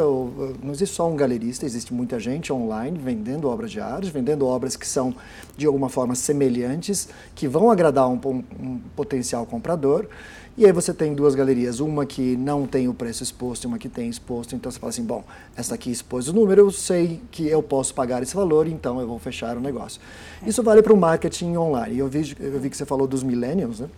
não 0.63 0.73
existe 0.73 0.97
só 0.97 1.07
um 1.07 1.15
galerista, 1.15 1.67
existe 1.67 1.93
muita 1.93 2.19
gente 2.19 2.51
online 2.51 2.99
vendendo 2.99 3.47
obras 3.47 3.71
de 3.71 3.79
arte, 3.79 4.11
vendendo 4.11 4.47
obras 4.47 4.75
que 4.75 4.89
são 4.89 5.15
de 5.55 5.67
alguma 5.67 5.91
forma 5.91 6.15
semelhantes, 6.15 7.11
que 7.35 7.47
vão 7.47 7.71
agradar 7.71 8.09
um, 8.09 8.19
um, 8.25 8.45
um 8.59 8.81
potencial 8.97 9.45
comprador. 9.45 10.09
E 10.57 10.67
aí 10.67 10.73
você 10.73 10.93
tem 10.93 11.15
duas 11.15 11.35
galerias, 11.35 11.81
uma 11.81 12.05
que 12.05 12.37
não 12.37 12.67
tem 12.67 12.87
o 12.87 12.93
preço 12.93 13.23
exposto 13.23 13.65
e 13.65 13.67
uma 13.67 13.79
que 13.79 13.89
tem 13.89 14.09
exposto. 14.09 14.55
Então 14.55 14.71
você 14.71 14.79
fala 14.79 14.91
assim, 14.91 15.05
bom, 15.05 15.25
essa 15.57 15.75
aqui 15.75 15.91
expôs 15.91 16.29
o 16.29 16.33
número, 16.33 16.61
eu 16.61 16.71
sei 16.71 17.23
que 17.31 17.49
eu 17.49 17.63
posso 17.63 17.95
pagar 17.95 18.23
esse 18.23 18.35
valor, 18.35 18.67
então 18.67 19.01
eu 19.01 19.07
vou 19.07 19.19
fechar 19.19 19.57
o 19.57 19.61
negócio. 19.61 19.99
Isso 20.47 20.63
vale 20.63 20.83
para 20.83 20.93
o 20.93 20.97
marketing 20.97 21.57
online. 21.57 21.99
Eu 21.99 22.09
vi, 22.09 22.37
eu 22.39 22.61
vi 22.61 22.69
que 22.69 22.77
você 22.77 22.85
falou 22.85 23.07
dos 23.07 23.23
millennials, 23.23 23.81
né? 23.81 23.89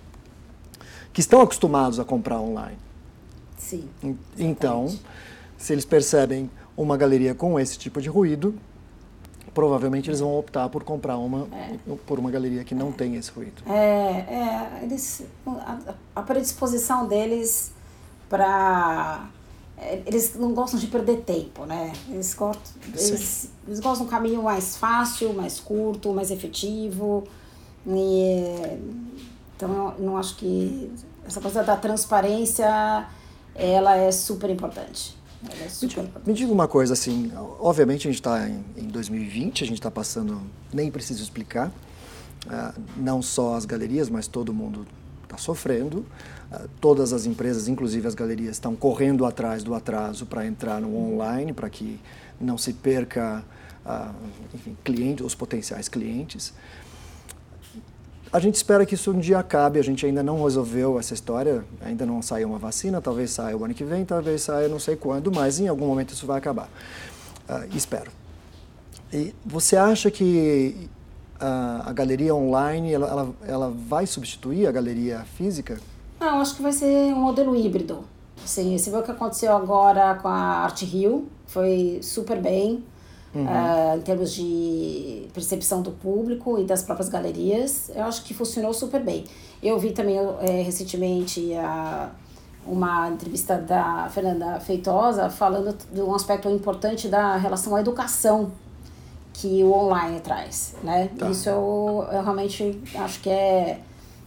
Que 1.12 1.20
estão 1.20 1.40
acostumados 1.40 1.98
a 1.98 2.04
comprar 2.04 2.40
online. 2.40 2.78
Sim. 3.58 3.88
Então, 4.38 4.94
se 5.58 5.72
eles 5.72 5.84
percebem 5.84 6.48
uma 6.76 6.96
galeria 6.96 7.34
com 7.34 7.58
esse 7.58 7.76
tipo 7.78 8.00
de 8.00 8.08
ruído, 8.08 8.54
provavelmente 9.54 10.10
eles 10.10 10.20
vão 10.20 10.36
optar 10.36 10.68
por 10.68 10.82
comprar 10.82 11.16
uma 11.16 11.46
é. 11.52 11.78
por 12.06 12.18
uma 12.18 12.30
galeria 12.30 12.64
que 12.64 12.74
não 12.74 12.88
é. 12.88 12.92
tem 12.92 13.14
esse 13.16 13.30
ruído. 13.30 13.62
É, 13.66 13.72
é 13.72 14.80
eles, 14.82 15.24
a, 15.46 15.78
a 16.16 16.22
predisposição 16.22 17.06
deles 17.06 17.72
para 18.28 19.28
é, 19.78 20.02
eles 20.06 20.34
não 20.34 20.52
gostam 20.52 20.78
de 20.78 20.86
perder 20.86 21.22
tempo, 21.22 21.64
né? 21.66 21.92
Eles 22.08 22.34
gostam, 22.34 22.62
eles, 22.88 23.50
eles 23.66 23.80
gostam 23.80 23.94
de 23.94 24.02
um 24.02 24.06
caminho 24.06 24.42
mais 24.42 24.76
fácil, 24.76 25.32
mais 25.32 25.60
curto, 25.60 26.12
mais 26.12 26.30
efetivo. 26.30 27.24
E, 27.86 28.78
então, 29.56 29.94
eu 29.98 30.04
não 30.04 30.16
acho 30.16 30.36
que 30.36 30.90
essa 31.26 31.40
coisa 31.40 31.62
da 31.62 31.76
transparência 31.76 33.06
ela 33.54 33.96
é 33.96 34.10
super 34.10 34.50
importante. 34.50 35.16
É 35.64 35.68
super 35.68 35.96
me, 35.96 36.02
importante. 36.02 36.28
me 36.28 36.34
diga 36.34 36.52
uma 36.52 36.68
coisa 36.68 36.92
assim, 36.92 37.32
obviamente 37.60 38.06
a 38.08 38.10
gente 38.10 38.20
está 38.20 38.48
em, 38.48 38.64
em 38.76 38.88
2020, 38.88 39.64
a 39.64 39.66
gente 39.66 39.78
está 39.78 39.90
passando, 39.90 40.40
nem 40.72 40.90
preciso 40.90 41.22
explicar, 41.22 41.68
uh, 42.46 42.80
não 42.96 43.22
só 43.22 43.54
as 43.54 43.64
galerias, 43.64 44.08
mas 44.08 44.26
todo 44.26 44.52
mundo 44.52 44.86
está 45.22 45.36
sofrendo. 45.36 45.98
Uh, 46.50 46.68
todas 46.80 47.12
as 47.12 47.26
empresas, 47.26 47.68
inclusive 47.68 48.06
as 48.06 48.14
galerias, 48.14 48.56
estão 48.56 48.74
correndo 48.76 49.24
atrás 49.24 49.62
do 49.62 49.74
atraso 49.74 50.26
para 50.26 50.46
entrar 50.46 50.80
no 50.80 50.96
online, 50.96 51.52
para 51.52 51.68
que 51.68 52.00
não 52.40 52.56
se 52.58 52.72
perca 52.72 53.44
uh, 53.84 54.14
enfim, 54.54 54.76
cliente, 54.82 55.22
os 55.22 55.34
potenciais 55.34 55.88
clientes. 55.88 56.52
A 58.34 58.40
gente 58.40 58.56
espera 58.56 58.84
que 58.84 58.96
isso 58.96 59.12
um 59.12 59.20
dia 59.20 59.38
acabe, 59.38 59.78
a 59.78 59.82
gente 59.84 60.04
ainda 60.04 60.20
não 60.20 60.42
resolveu 60.42 60.98
essa 60.98 61.14
história, 61.14 61.64
ainda 61.80 62.04
não 62.04 62.20
saiu 62.20 62.48
uma 62.48 62.58
vacina, 62.58 63.00
talvez 63.00 63.30
saia 63.30 63.56
o 63.56 63.64
ano 63.64 63.72
que 63.72 63.84
vem, 63.84 64.04
talvez 64.04 64.42
saia 64.42 64.66
não 64.66 64.80
sei 64.80 64.96
quando, 64.96 65.30
mas 65.30 65.60
em 65.60 65.68
algum 65.68 65.86
momento 65.86 66.12
isso 66.12 66.26
vai 66.26 66.38
acabar. 66.38 66.68
Uh, 67.48 67.76
espero. 67.76 68.10
E 69.12 69.32
você 69.46 69.76
acha 69.76 70.10
que 70.10 70.90
a, 71.38 71.88
a 71.88 71.92
galeria 71.92 72.34
online 72.34 72.92
ela, 72.92 73.06
ela, 73.06 73.34
ela, 73.46 73.70
vai 73.70 74.04
substituir 74.04 74.66
a 74.66 74.72
galeria 74.72 75.20
física? 75.36 75.78
Não, 76.18 76.40
acho 76.40 76.56
que 76.56 76.62
vai 76.62 76.72
ser 76.72 77.14
um 77.14 77.20
modelo 77.20 77.54
híbrido. 77.54 78.02
Assim, 78.44 78.76
você 78.76 78.90
viu 78.90 78.98
o 78.98 79.02
que 79.04 79.12
aconteceu 79.12 79.54
agora 79.54 80.16
com 80.16 80.26
a 80.26 80.64
Art 80.64 80.82
Rio, 80.82 81.28
foi 81.46 82.00
super 82.02 82.42
bem 82.42 82.82
uhum. 83.34 83.44
uh, 83.44 83.96
em 83.96 84.00
termos 84.00 84.32
de 84.32 85.28
percepção 85.32 85.82
do 85.82 85.90
público 85.90 86.58
e 86.58 86.64
das 86.64 86.82
próprias 86.82 87.08
galerias. 87.08 87.90
Eu 87.94 88.04
acho 88.04 88.22
que 88.24 88.32
funcionou 88.32 88.72
super 88.72 89.02
bem. 89.02 89.24
Eu 89.62 89.78
vi 89.78 89.92
também 89.92 90.18
é, 90.40 90.62
recentemente 90.62 91.54
a, 91.54 92.10
uma 92.66 93.08
entrevista 93.08 93.58
da 93.58 94.08
Fernanda 94.10 94.60
Feitosa 94.60 95.28
falando 95.28 95.76
de 95.92 96.00
um 96.00 96.14
aspecto 96.14 96.48
importante 96.48 97.08
da 97.08 97.36
relação 97.36 97.74
à 97.74 97.80
educação 97.80 98.52
que 99.32 99.64
o 99.64 99.72
online 99.72 100.20
traz, 100.20 100.76
né? 100.82 101.10
Tá. 101.18 101.28
Isso 101.28 101.48
eu, 101.48 102.06
eu 102.12 102.22
realmente 102.22 102.80
acho 102.94 103.20
que 103.20 103.28
é 103.28 103.80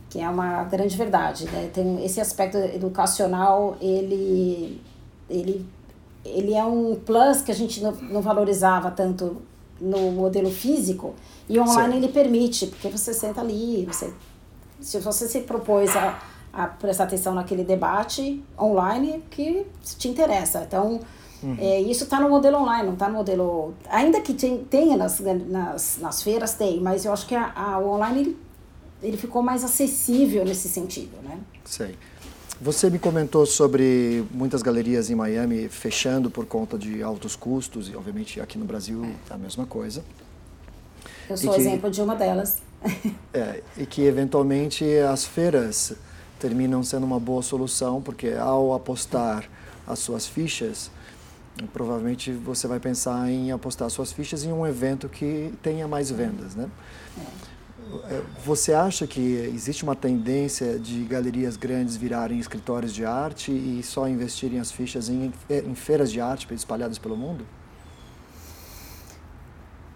que 0.09 0.19
é 0.19 0.29
uma 0.29 0.63
grande 0.63 0.95
verdade, 0.95 1.45
né? 1.45 1.69
Tem 1.73 2.03
esse 2.03 2.21
aspecto 2.21 2.57
educacional, 2.57 3.77
ele 3.81 4.81
ele 5.29 5.65
ele 6.35 6.53
é 6.53 6.63
um 6.63 6.95
plus 6.95 7.41
que 7.41 7.51
a 7.51 7.55
gente 7.55 7.81
não, 7.81 7.91
não 7.93 8.21
valorizava 8.21 8.91
tanto 8.91 9.37
no 9.79 10.11
modelo 10.11 10.49
físico 10.49 11.13
e 11.49 11.59
online 11.59 11.93
Sim. 11.93 11.97
ele 11.97 12.07
permite, 12.09 12.67
porque 12.67 12.89
você 12.89 13.13
senta 13.13 13.41
ali, 13.41 13.85
você, 13.85 14.11
se 14.81 14.99
você 14.99 15.27
se 15.27 15.41
propôs 15.41 15.95
a, 15.95 16.19
a 16.51 16.67
prestar 16.67 17.05
atenção 17.05 17.33
naquele 17.33 17.63
debate 17.63 18.43
online 18.59 19.23
que 19.29 19.65
te 19.97 20.09
interessa. 20.09 20.63
Então, 20.67 20.99
uhum. 21.41 21.55
é, 21.59 21.79
isso 21.81 22.03
está 22.03 22.19
no 22.19 22.29
modelo 22.29 22.57
online, 22.57 22.85
não 22.85 22.93
está 22.93 23.07
no 23.07 23.15
modelo... 23.15 23.73
Ainda 23.89 24.19
que 24.19 24.33
tem, 24.33 24.63
tenha 24.65 24.97
nas, 24.97 25.19
nas, 25.19 25.97
nas 26.01 26.23
feiras, 26.23 26.55
tem, 26.55 26.81
mas 26.81 27.05
eu 27.05 27.13
acho 27.13 27.25
que 27.27 27.35
a, 27.35 27.51
a, 27.53 27.79
o 27.79 27.91
online 27.91 28.19
ele, 28.19 28.37
ele 29.01 29.17
ficou 29.17 29.41
mais 29.41 29.63
acessível 29.63 30.43
nesse 30.43 30.67
sentido, 30.67 31.15
né? 31.23 31.39
Sei. 31.63 31.95
Você 32.59 32.89
me 32.89 32.97
comentou 32.97 33.45
sobre 33.45 34.25
muitas 34.31 34.63
galerias 34.63 35.11
em 35.11 35.15
Miami 35.15 35.69
fechando 35.69 36.29
por 36.31 36.47
conta 36.47 36.75
de 36.75 37.03
altos 37.03 37.35
custos, 37.35 37.87
e 37.87 37.95
obviamente 37.95 38.41
aqui 38.41 38.57
no 38.57 38.65
Brasil 38.65 39.05
é 39.29 39.33
a 39.33 39.37
mesma 39.37 39.67
coisa. 39.67 40.03
Eu 41.29 41.37
sou 41.37 41.53
que, 41.53 41.59
exemplo 41.59 41.91
de 41.91 42.01
uma 42.01 42.15
delas. 42.15 42.57
é, 43.31 43.61
e 43.77 43.85
que 43.85 44.01
eventualmente 44.01 44.83
as 44.99 45.23
feiras 45.23 45.93
terminam 46.39 46.81
sendo 46.81 47.05
uma 47.05 47.19
boa 47.19 47.43
solução, 47.43 48.01
porque 48.01 48.29
ao 48.29 48.73
apostar 48.73 49.47
as 49.85 49.99
suas 49.99 50.25
fichas, 50.25 50.89
provavelmente 51.71 52.31
você 52.31 52.67
vai 52.67 52.79
pensar 52.79 53.29
em 53.29 53.51
apostar 53.51 53.87
suas 53.91 54.11
fichas 54.11 54.43
em 54.43 54.51
um 54.51 54.65
evento 54.65 55.07
que 55.07 55.53
tenha 55.61 55.87
mais 55.87 56.09
vendas, 56.09 56.55
né? 56.55 56.67
É. 57.19 57.56
Você 58.43 58.73
acha 58.73 59.05
que 59.05 59.19
existe 59.53 59.83
uma 59.83 59.95
tendência 59.95 60.79
de 60.79 61.03
galerias 61.03 61.57
grandes 61.57 61.95
virarem 61.95 62.39
escritórios 62.39 62.93
de 62.93 63.05
arte 63.05 63.51
e 63.51 63.81
só 63.83 64.07
investirem 64.07 64.59
as 64.59 64.71
fichas 64.71 65.09
em, 65.09 65.31
em 65.49 65.75
feiras 65.75 66.11
de 66.11 66.21
arte 66.21 66.51
espalhadas 66.53 66.97
pelo 66.97 67.15
mundo? 67.15 67.45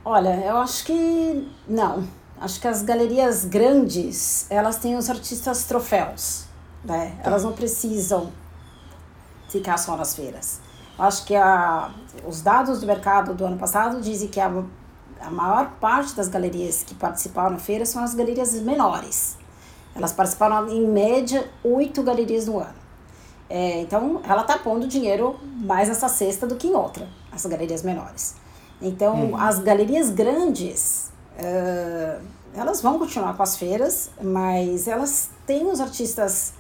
Olha, 0.04 0.36
eu 0.46 0.58
acho 0.58 0.86
que 0.86 1.52
não. 1.68 2.08
Acho 2.40 2.60
que 2.60 2.68
as 2.68 2.82
galerias 2.82 3.46
grandes, 3.46 4.48
elas 4.50 4.78
têm 4.78 4.96
os 4.96 5.10
artistas 5.10 5.66
troféus, 5.66 6.46
né? 6.84 7.16
Tá. 7.22 7.30
Elas 7.30 7.44
não 7.44 7.54
precisam 7.54 8.32
ficar 9.48 9.78
só 9.78 9.96
nas 9.96 10.16
feiras. 10.16 10.60
Acho 10.98 11.26
que 11.26 11.36
a, 11.36 11.92
os 12.28 12.42
dados 12.42 12.82
do 12.82 12.88
mercado 12.88 13.34
do 13.34 13.46
ano 13.46 13.58
passado 13.58 14.02
dizem 14.02 14.28
que 14.28 14.40
a 14.40 14.52
a 15.22 15.30
maior 15.30 15.72
parte 15.80 16.16
das 16.16 16.28
galerias 16.28 16.84
que 16.84 16.96
participaram 16.96 17.52
na 17.52 17.60
feira 17.60 17.86
são 17.86 18.04
as 18.04 18.14
galerias 18.14 18.54
menores. 18.62 19.38
Elas 19.96 20.14
participaram, 20.14 20.70
em 20.70 20.88
média, 20.88 21.50
oito 21.64 22.02
galerias 22.02 22.48
no 22.48 22.60
ano. 22.60 22.82
É, 23.50 23.82
então, 23.82 24.22
ela 24.28 24.42
está 24.42 24.58
pondo 24.58 24.88
dinheiro 24.88 25.38
mais 25.44 25.90
nessa 25.90 26.08
cesta 26.08 26.48
do 26.48 26.56
que 26.56 26.68
em 26.68 26.74
outra, 26.74 27.08
as 27.32 27.46
galerias 27.46 27.84
menores. 27.84 28.36
Então, 28.82 29.32
hum. 29.32 29.38
as 29.38 29.60
galerias 29.60 30.10
grandes, 30.10 31.12
uh, 31.38 32.22
elas 32.56 32.82
vão 32.82 32.98
continuar 32.98 33.36
com 33.36 33.44
as 33.44 33.58
feiras, 33.58 34.10
mas 34.22 34.88
elas 34.88 35.30
têm 35.46 35.68
os 35.68 35.82
artistas 35.82 36.54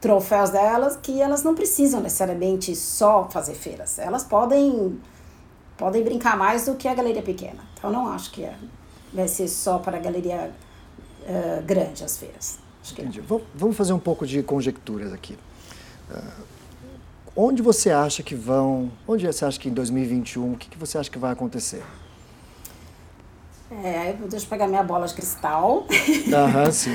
troféus 0.00 0.50
delas 0.50 0.96
que 0.96 1.20
elas 1.20 1.42
não 1.42 1.54
precisam 1.54 2.00
necessariamente 2.00 2.76
só 2.76 3.28
fazer 3.30 3.54
feiras. 3.54 3.98
Elas 3.98 4.22
podem 4.22 5.00
podem 5.76 6.02
brincar 6.02 6.36
mais 6.36 6.66
do 6.66 6.74
que 6.74 6.88
a 6.88 6.94
galeria 6.94 7.22
pequena. 7.22 7.64
Então, 7.76 7.90
não 7.90 8.08
acho 8.08 8.30
que 8.30 8.44
é, 8.44 8.54
vai 9.12 9.28
ser 9.28 9.48
só 9.48 9.78
para 9.78 9.96
a 9.96 10.00
galeria 10.00 10.50
uh, 11.22 11.62
grande 11.64 12.04
as 12.04 12.18
feiras. 12.18 12.58
Entendi. 12.92 13.20
Vamos 13.54 13.76
fazer 13.76 13.92
um 13.92 13.98
pouco 13.98 14.26
de 14.26 14.42
conjecturas 14.42 15.12
aqui. 15.12 15.36
onde 17.34 17.60
você 17.60 17.90
acha 17.90 18.22
que 18.22 18.34
vão, 18.34 18.92
onde 19.08 19.26
você 19.26 19.44
acha 19.44 19.58
que 19.58 19.68
em 19.68 19.72
2021, 19.72 20.52
o 20.52 20.56
que, 20.56 20.68
que 20.68 20.78
você 20.78 20.96
acha 20.96 21.10
que 21.10 21.18
vai 21.18 21.32
acontecer? 21.32 21.82
É, 23.70 24.14
deixa 24.28 24.46
eu 24.46 24.48
pegar 24.48 24.68
minha 24.68 24.82
bola 24.82 25.06
de 25.06 25.14
cristal. 25.14 25.86
Aham, 26.32 26.70
sim. 26.70 26.90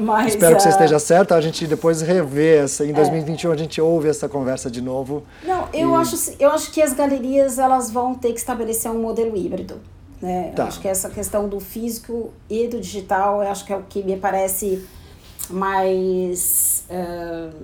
Mas, 0.00 0.34
Espero 0.34 0.56
que 0.56 0.62
você 0.62 0.68
uh, 0.68 0.72
esteja 0.72 0.98
certa. 0.98 1.34
A 1.34 1.40
gente 1.40 1.66
depois 1.66 2.00
revê 2.00 2.56
essa. 2.56 2.86
Em 2.86 2.92
2021 2.92 3.50
é. 3.50 3.54
a 3.54 3.56
gente 3.56 3.80
ouve 3.80 4.08
essa 4.08 4.28
conversa 4.28 4.70
de 4.70 4.80
novo. 4.80 5.22
Não, 5.44 5.68
eu, 5.74 5.90
e... 5.90 5.94
acho, 5.96 6.34
eu 6.38 6.50
acho 6.50 6.72
que 6.72 6.80
as 6.80 6.94
galerias 6.94 7.58
elas 7.58 7.90
vão 7.90 8.14
ter 8.14 8.32
que 8.32 8.38
estabelecer 8.38 8.90
um 8.90 9.00
modelo 9.00 9.36
híbrido. 9.36 9.78
Né? 10.22 10.52
Tá. 10.56 10.64
Acho 10.64 10.80
que 10.80 10.88
essa 10.88 11.10
questão 11.10 11.48
do 11.48 11.60
físico 11.60 12.32
e 12.48 12.66
do 12.66 12.80
digital, 12.80 13.42
eu 13.42 13.50
acho 13.50 13.66
que 13.66 13.72
é 13.72 13.76
o 13.76 13.82
que 13.82 14.02
me 14.02 14.16
parece 14.16 14.86
mais 15.50 16.84
uh, 16.88 17.54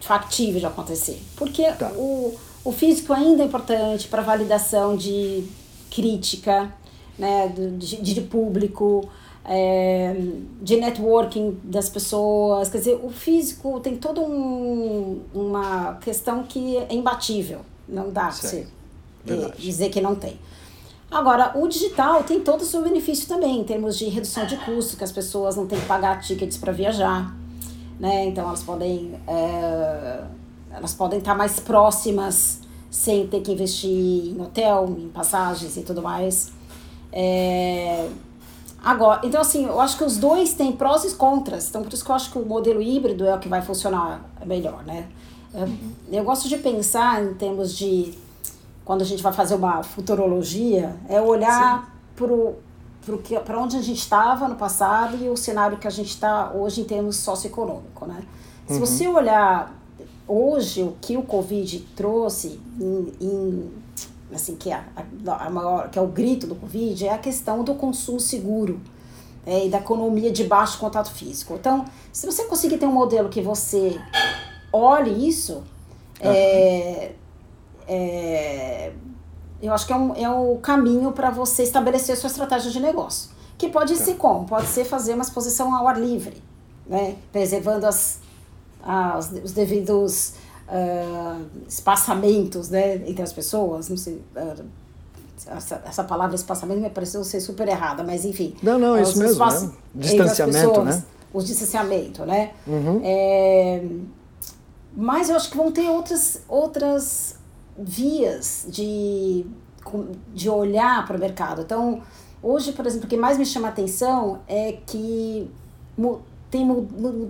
factível 0.00 0.60
de 0.60 0.66
acontecer. 0.66 1.20
Porque 1.36 1.70
tá. 1.72 1.90
o, 1.96 2.36
o 2.64 2.70
físico 2.70 3.12
ainda 3.12 3.42
é 3.42 3.46
importante 3.46 4.06
para 4.06 4.22
validação 4.22 4.96
de 4.96 5.44
crítica, 5.90 6.72
né, 7.20 7.48
de, 7.48 8.00
de 8.00 8.20
público, 8.22 9.06
é, 9.44 10.16
de 10.62 10.76
networking 10.78 11.60
das 11.62 11.88
pessoas. 11.88 12.70
Quer 12.70 12.78
dizer, 12.78 13.00
o 13.02 13.10
físico 13.10 13.78
tem 13.80 13.96
toda 13.96 14.22
um, 14.22 15.20
uma 15.34 15.94
questão 16.00 16.42
que 16.44 16.78
é 16.78 16.94
imbatível. 16.94 17.60
Não 17.86 18.10
dá 18.10 18.22
para 18.22 18.32
você 18.32 18.66
é, 19.28 19.52
dizer 19.58 19.90
que 19.90 20.00
não 20.00 20.14
tem. 20.14 20.38
Agora, 21.10 21.52
o 21.56 21.66
digital 21.68 22.22
tem 22.22 22.40
todo 22.40 22.62
o 22.62 22.64
seu 22.64 22.82
benefício 22.82 23.28
também, 23.28 23.60
em 23.60 23.64
termos 23.64 23.98
de 23.98 24.06
redução 24.06 24.46
de 24.46 24.56
custo, 24.58 24.96
que 24.96 25.04
as 25.04 25.12
pessoas 25.12 25.56
não 25.56 25.66
têm 25.66 25.78
que 25.78 25.86
pagar 25.86 26.20
tickets 26.20 26.56
para 26.56 26.72
viajar. 26.72 27.36
Né? 27.98 28.26
Então, 28.26 28.46
elas 28.46 28.62
podem, 28.62 29.20
é, 29.26 30.22
elas 30.72 30.94
podem 30.94 31.18
estar 31.18 31.34
mais 31.34 31.58
próximas 31.58 32.60
sem 32.90 33.26
ter 33.26 33.40
que 33.40 33.52
investir 33.52 33.90
em 33.90 34.40
hotel, 34.40 34.96
em 34.98 35.08
passagens 35.08 35.76
e 35.76 35.82
tudo 35.82 36.00
mais. 36.00 36.52
É, 37.12 38.08
agora, 38.82 39.20
então 39.24 39.40
assim, 39.40 39.64
eu 39.64 39.80
acho 39.80 39.98
que 39.98 40.04
os 40.04 40.16
dois 40.16 40.54
têm 40.54 40.72
prós 40.72 41.04
e 41.04 41.14
contras. 41.14 41.68
Então 41.68 41.82
por 41.82 41.92
isso 41.92 42.04
que 42.04 42.10
eu 42.10 42.14
acho 42.14 42.30
que 42.30 42.38
o 42.38 42.44
modelo 42.44 42.80
híbrido 42.80 43.26
é 43.26 43.34
o 43.34 43.38
que 43.38 43.48
vai 43.48 43.62
funcionar 43.62 44.24
melhor, 44.44 44.84
né? 44.84 45.08
Eu, 45.52 45.68
eu 46.18 46.24
gosto 46.24 46.48
de 46.48 46.56
pensar 46.58 47.22
em 47.22 47.34
termos 47.34 47.76
de 47.76 48.14
quando 48.84 49.02
a 49.02 49.04
gente 49.04 49.22
vai 49.22 49.32
fazer 49.32 49.54
uma 49.54 49.82
futurologia, 49.82 50.96
é 51.08 51.20
olhar 51.20 51.94
para 53.44 53.58
onde 53.60 53.76
a 53.76 53.82
gente 53.82 53.98
estava 53.98 54.48
no 54.48 54.56
passado 54.56 55.16
e 55.16 55.28
o 55.28 55.36
cenário 55.36 55.78
que 55.78 55.86
a 55.86 55.90
gente 55.90 56.10
está 56.10 56.52
hoje 56.52 56.80
em 56.80 56.84
termos 56.84 57.16
socioeconômico, 57.16 58.06
né? 58.06 58.22
Se 58.66 58.74
uhum. 58.74 58.80
você 58.80 59.08
olhar 59.08 59.74
hoje 60.26 60.82
o 60.82 60.96
que 61.00 61.16
o 61.16 61.22
Covid 61.22 61.80
trouxe 61.96 62.60
em, 62.80 63.12
em 63.20 63.70
assim, 64.32 64.56
que 64.56 64.70
é, 64.70 64.74
a, 64.74 65.46
a 65.46 65.50
maior, 65.50 65.90
que 65.90 65.98
é 65.98 66.02
o 66.02 66.06
grito 66.06 66.46
do 66.46 66.54
Covid, 66.54 67.06
é 67.06 67.12
a 67.12 67.18
questão 67.18 67.64
do 67.64 67.74
consumo 67.74 68.20
seguro 68.20 68.80
é, 69.46 69.66
e 69.66 69.68
da 69.68 69.78
economia 69.78 70.30
de 70.30 70.44
baixo 70.44 70.78
contato 70.78 71.10
físico. 71.10 71.54
Então, 71.54 71.84
se 72.12 72.26
você 72.26 72.44
conseguir 72.44 72.78
ter 72.78 72.86
um 72.86 72.92
modelo 72.92 73.28
que 73.28 73.40
você 73.40 73.98
olhe 74.72 75.28
isso, 75.28 75.62
é, 76.20 77.12
é, 77.88 78.92
eu 79.60 79.72
acho 79.72 79.86
que 79.86 79.92
é, 79.92 79.96
um, 79.96 80.14
é 80.14 80.30
o 80.30 80.56
caminho 80.58 81.12
para 81.12 81.30
você 81.30 81.62
estabelecer 81.62 82.14
a 82.14 82.18
sua 82.18 82.28
estratégia 82.28 82.70
de 82.70 82.80
negócio. 82.80 83.30
Que 83.58 83.68
pode 83.68 83.96
ser 83.96 84.14
como? 84.14 84.46
Pode 84.46 84.66
ser 84.66 84.84
fazer 84.84 85.14
uma 85.14 85.22
exposição 85.22 85.74
ao 85.74 85.86
ar 85.86 86.00
livre, 86.00 86.42
né? 86.86 87.16
preservando 87.30 87.86
as, 87.86 88.20
as, 88.82 89.30
os 89.44 89.52
devidos 89.52 90.34
uh, 90.70 91.46
espaçamentos 91.68 92.70
né, 92.70 92.96
entre 93.06 93.22
as 93.22 93.32
pessoas, 93.32 93.88
não 93.88 93.96
sei. 93.96 94.22
Uh, 94.36 94.64
essa, 95.46 95.82
essa 95.86 96.04
palavra 96.04 96.36
espaçamento 96.36 96.80
me 96.80 96.90
pareceu 96.90 97.24
ser 97.24 97.40
super 97.40 97.66
errada, 97.66 98.04
mas 98.04 98.24
enfim. 98.24 98.54
Não, 98.62 98.78
não, 98.78 99.00
isso 99.00 99.18
mesmo. 99.18 99.44
Né? 99.44 99.70
Distanciamento, 99.94 100.68
pessoas, 100.68 100.96
né? 100.96 101.04
O 101.32 101.42
distanciamento, 101.42 102.26
né? 102.26 102.52
Uhum. 102.66 103.00
É, 103.02 103.82
mas 104.94 105.30
eu 105.30 105.36
acho 105.36 105.50
que 105.50 105.56
vão 105.56 105.72
ter 105.72 105.88
outras, 105.88 106.42
outras 106.46 107.36
vias 107.78 108.66
de, 108.68 109.46
de 110.34 110.50
olhar 110.50 111.06
para 111.06 111.16
o 111.16 111.20
mercado. 111.20 111.62
Então, 111.62 112.02
hoje, 112.42 112.72
por 112.72 112.86
exemplo, 112.86 113.06
o 113.06 113.08
que 113.08 113.16
mais 113.16 113.38
me 113.38 113.46
chama 113.46 113.68
a 113.68 113.70
atenção 113.70 114.40
é 114.46 114.76
que 114.86 115.50
tem 116.50 116.66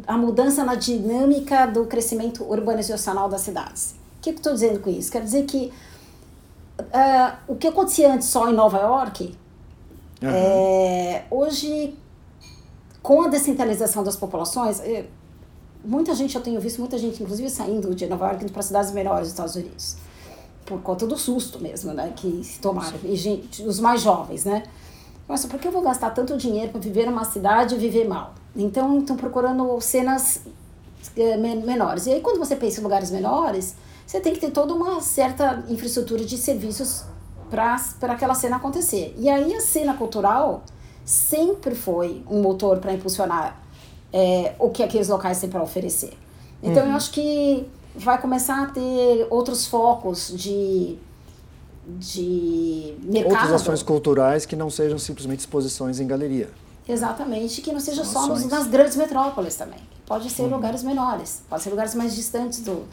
a 0.06 0.16
mudança 0.16 0.64
na 0.64 0.74
dinâmica 0.74 1.66
do 1.66 1.84
crescimento 1.84 2.42
urbanizacional 2.42 3.28
das 3.28 3.42
cidades. 3.42 3.94
O 4.18 4.22
que 4.22 4.30
eu 4.30 4.34
estou 4.34 4.54
dizendo 4.54 4.80
com 4.80 4.88
isso? 4.88 5.12
Quer 5.12 5.22
dizer 5.22 5.44
que 5.44 5.72
uh, 6.80 7.36
o 7.46 7.56
que 7.56 7.68
acontecia 7.68 8.12
antes 8.12 8.28
só 8.28 8.48
em 8.48 8.54
Nova 8.54 8.78
York, 8.78 9.36
uhum. 10.22 10.28
é, 10.28 11.24
hoje, 11.30 11.94
com 13.02 13.22
a 13.22 13.28
descentralização 13.28 14.02
das 14.02 14.16
populações, 14.16 14.80
é, 14.80 15.06
muita 15.84 16.14
gente, 16.14 16.34
eu 16.34 16.42
tenho 16.42 16.60
visto 16.60 16.78
muita 16.78 16.96
gente, 16.96 17.22
inclusive, 17.22 17.50
saindo 17.50 17.94
de 17.94 18.06
Nova 18.06 18.28
York 18.28 18.50
para 18.50 18.62
cidades 18.62 18.90
menores 18.92 19.22
dos 19.22 19.30
Estados 19.30 19.54
Unidos, 19.54 19.96
por 20.64 20.80
conta 20.80 21.06
do 21.06 21.18
susto 21.18 21.58
mesmo, 21.60 21.92
né, 21.92 22.12
que 22.16 22.42
se 22.42 22.58
tomaram, 22.58 22.98
e 23.04 23.14
gente, 23.16 23.62
os 23.64 23.80
mais 23.80 24.00
jovens, 24.00 24.44
né? 24.44 24.62
Nossa, 25.28 25.46
por 25.46 25.60
que 25.60 25.68
eu 25.68 25.72
vou 25.72 25.82
gastar 25.82 26.10
tanto 26.10 26.36
dinheiro 26.36 26.72
para 26.72 26.80
viver 26.80 27.06
numa 27.06 27.24
cidade 27.24 27.74
e 27.74 27.78
viver 27.78 28.08
mal? 28.08 28.34
Então, 28.54 28.98
estão 28.98 29.16
procurando 29.16 29.80
cenas 29.80 30.42
eh, 31.16 31.36
menores. 31.36 32.06
E 32.06 32.12
aí, 32.12 32.20
quando 32.20 32.38
você 32.38 32.56
pensa 32.56 32.80
em 32.80 32.82
lugares 32.82 33.10
menores, 33.10 33.76
você 34.06 34.20
tem 34.20 34.32
que 34.32 34.40
ter 34.40 34.50
toda 34.50 34.74
uma 34.74 35.00
certa 35.00 35.64
infraestrutura 35.68 36.24
de 36.24 36.36
serviços 36.36 37.04
para 37.48 38.12
aquela 38.12 38.34
cena 38.34 38.56
acontecer. 38.56 39.14
E 39.18 39.28
aí, 39.28 39.54
a 39.54 39.60
cena 39.60 39.94
cultural 39.94 40.62
sempre 41.04 41.74
foi 41.74 42.22
um 42.28 42.42
motor 42.42 42.78
para 42.78 42.92
impulsionar 42.92 43.60
é, 44.12 44.54
o 44.58 44.70
que 44.70 44.82
aqueles 44.82 45.08
locais 45.08 45.40
têm 45.40 45.48
para 45.48 45.62
oferecer. 45.62 46.12
Então, 46.62 46.82
uhum. 46.82 46.90
eu 46.90 46.96
acho 46.96 47.12
que 47.12 47.66
vai 47.94 48.20
começar 48.20 48.62
a 48.62 48.66
ter 48.66 49.26
outros 49.30 49.66
focos 49.66 50.32
de 50.34 50.98
de 51.98 52.94
mercado. 53.02 53.32
Outras 53.32 53.52
ações 53.52 53.82
culturais 53.82 54.46
que 54.46 54.54
não 54.54 54.70
sejam 54.70 54.98
simplesmente 54.98 55.40
exposições 55.40 55.98
em 55.98 56.06
galeria. 56.06 56.48
Exatamente, 56.90 57.60
que 57.60 57.72
não 57.72 57.80
seja 57.80 58.04
só 58.04 58.26
nos, 58.26 58.44
nas 58.46 58.66
grandes 58.66 58.96
metrópoles 58.96 59.54
também. 59.54 59.80
Pode 60.06 60.28
ser 60.30 60.42
uhum. 60.42 60.50
lugares 60.50 60.82
menores, 60.82 61.42
pode 61.48 61.62
ser 61.62 61.70
lugares 61.70 61.94
mais 61.94 62.14
distantes 62.14 62.60
do 62.60 62.84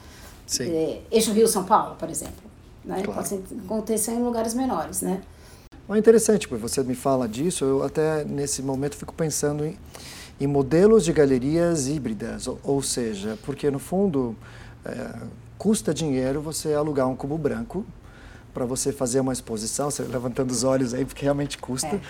é, 0.60 1.02
eixo 1.12 1.32
Rio-São 1.32 1.64
Paulo, 1.64 1.96
por 1.96 2.10
exemplo. 2.10 2.50
Né? 2.86 3.02
Claro. 3.02 3.14
Pode 3.14 3.28
ser, 3.28 3.44
acontecer 3.66 4.12
em 4.12 4.24
lugares 4.24 4.54
menores, 4.54 5.02
né? 5.02 5.22
É 5.90 5.98
interessante, 5.98 6.48
porque 6.48 6.62
você 6.62 6.84
me 6.84 6.96
fala 6.96 7.28
disso, 7.28 7.64
eu 7.64 7.84
até 7.84 8.24
nesse 8.26 8.62
momento 8.62 8.96
fico 8.96 9.14
pensando 9.14 9.66
em, 9.66 9.78
em 10.40 10.46
modelos 10.46 11.04
de 11.04 11.14
galerias 11.14 11.88
híbridas, 11.88 12.46
ou, 12.46 12.60
ou 12.64 12.82
seja, 12.84 13.38
porque 13.44 13.72
no 13.72 13.80
fundo 13.80 14.36
é, 14.86 15.16
custa 15.58 15.94
dinheiro 15.94 16.42
você 16.42 16.74
alugar 16.74 17.08
um 17.08 17.16
cubo 17.16 17.38
branco 17.38 17.86
para 18.58 18.66
você 18.66 18.92
fazer 18.92 19.20
uma 19.20 19.32
exposição, 19.32 19.92
você 19.92 20.02
levantando 20.02 20.50
os 20.50 20.64
olhos 20.64 20.92
aí, 20.92 21.06
porque 21.06 21.22
realmente 21.22 21.60
custa. 21.60 22.02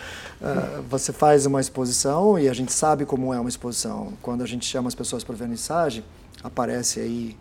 É. 0.42 0.78
Uh, 0.80 0.82
você 0.90 1.12
faz 1.12 1.46
uma 1.46 1.60
exposição 1.60 2.40
e 2.40 2.48
a 2.48 2.54
gente 2.54 2.72
sabe 2.72 3.04
como 3.06 3.34
é 3.34 3.40
uma 3.40 3.50
exposição. 3.50 4.14
Quando 4.22 4.44
a 4.44 4.46
gente 4.46 4.66
chama 4.66 4.88
as 4.88 4.96
pessoas 4.96 5.26
para 5.26 5.36
vernissagem, 5.36 6.06
aparece 6.42 7.02
aí 7.02 7.36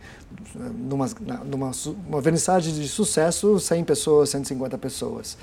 numa, 0.76 1.08
numa 1.44 1.70
uma 2.08 2.20
vernissagem 2.20 2.74
de 2.74 2.88
sucesso 2.88 3.60
100 3.60 3.84
pessoas, 3.84 4.30
150 4.30 4.76
pessoas. 4.76 5.38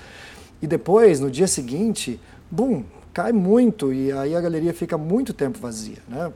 E 0.61 0.67
depois, 0.67 1.21
no 1.21 1.31
dia 1.31 1.47
seguinte, 1.47 2.19
bum, 2.51 2.83
cai 3.13 3.31
muito 3.31 3.93
e 3.93 4.11
aí 4.11 4.35
a 4.35 4.41
galeria 4.41 4.73
fica 4.73 4.97
muito 4.97 5.33
tempo 5.33 5.57
vazia, 5.57 5.99
né? 6.09 6.33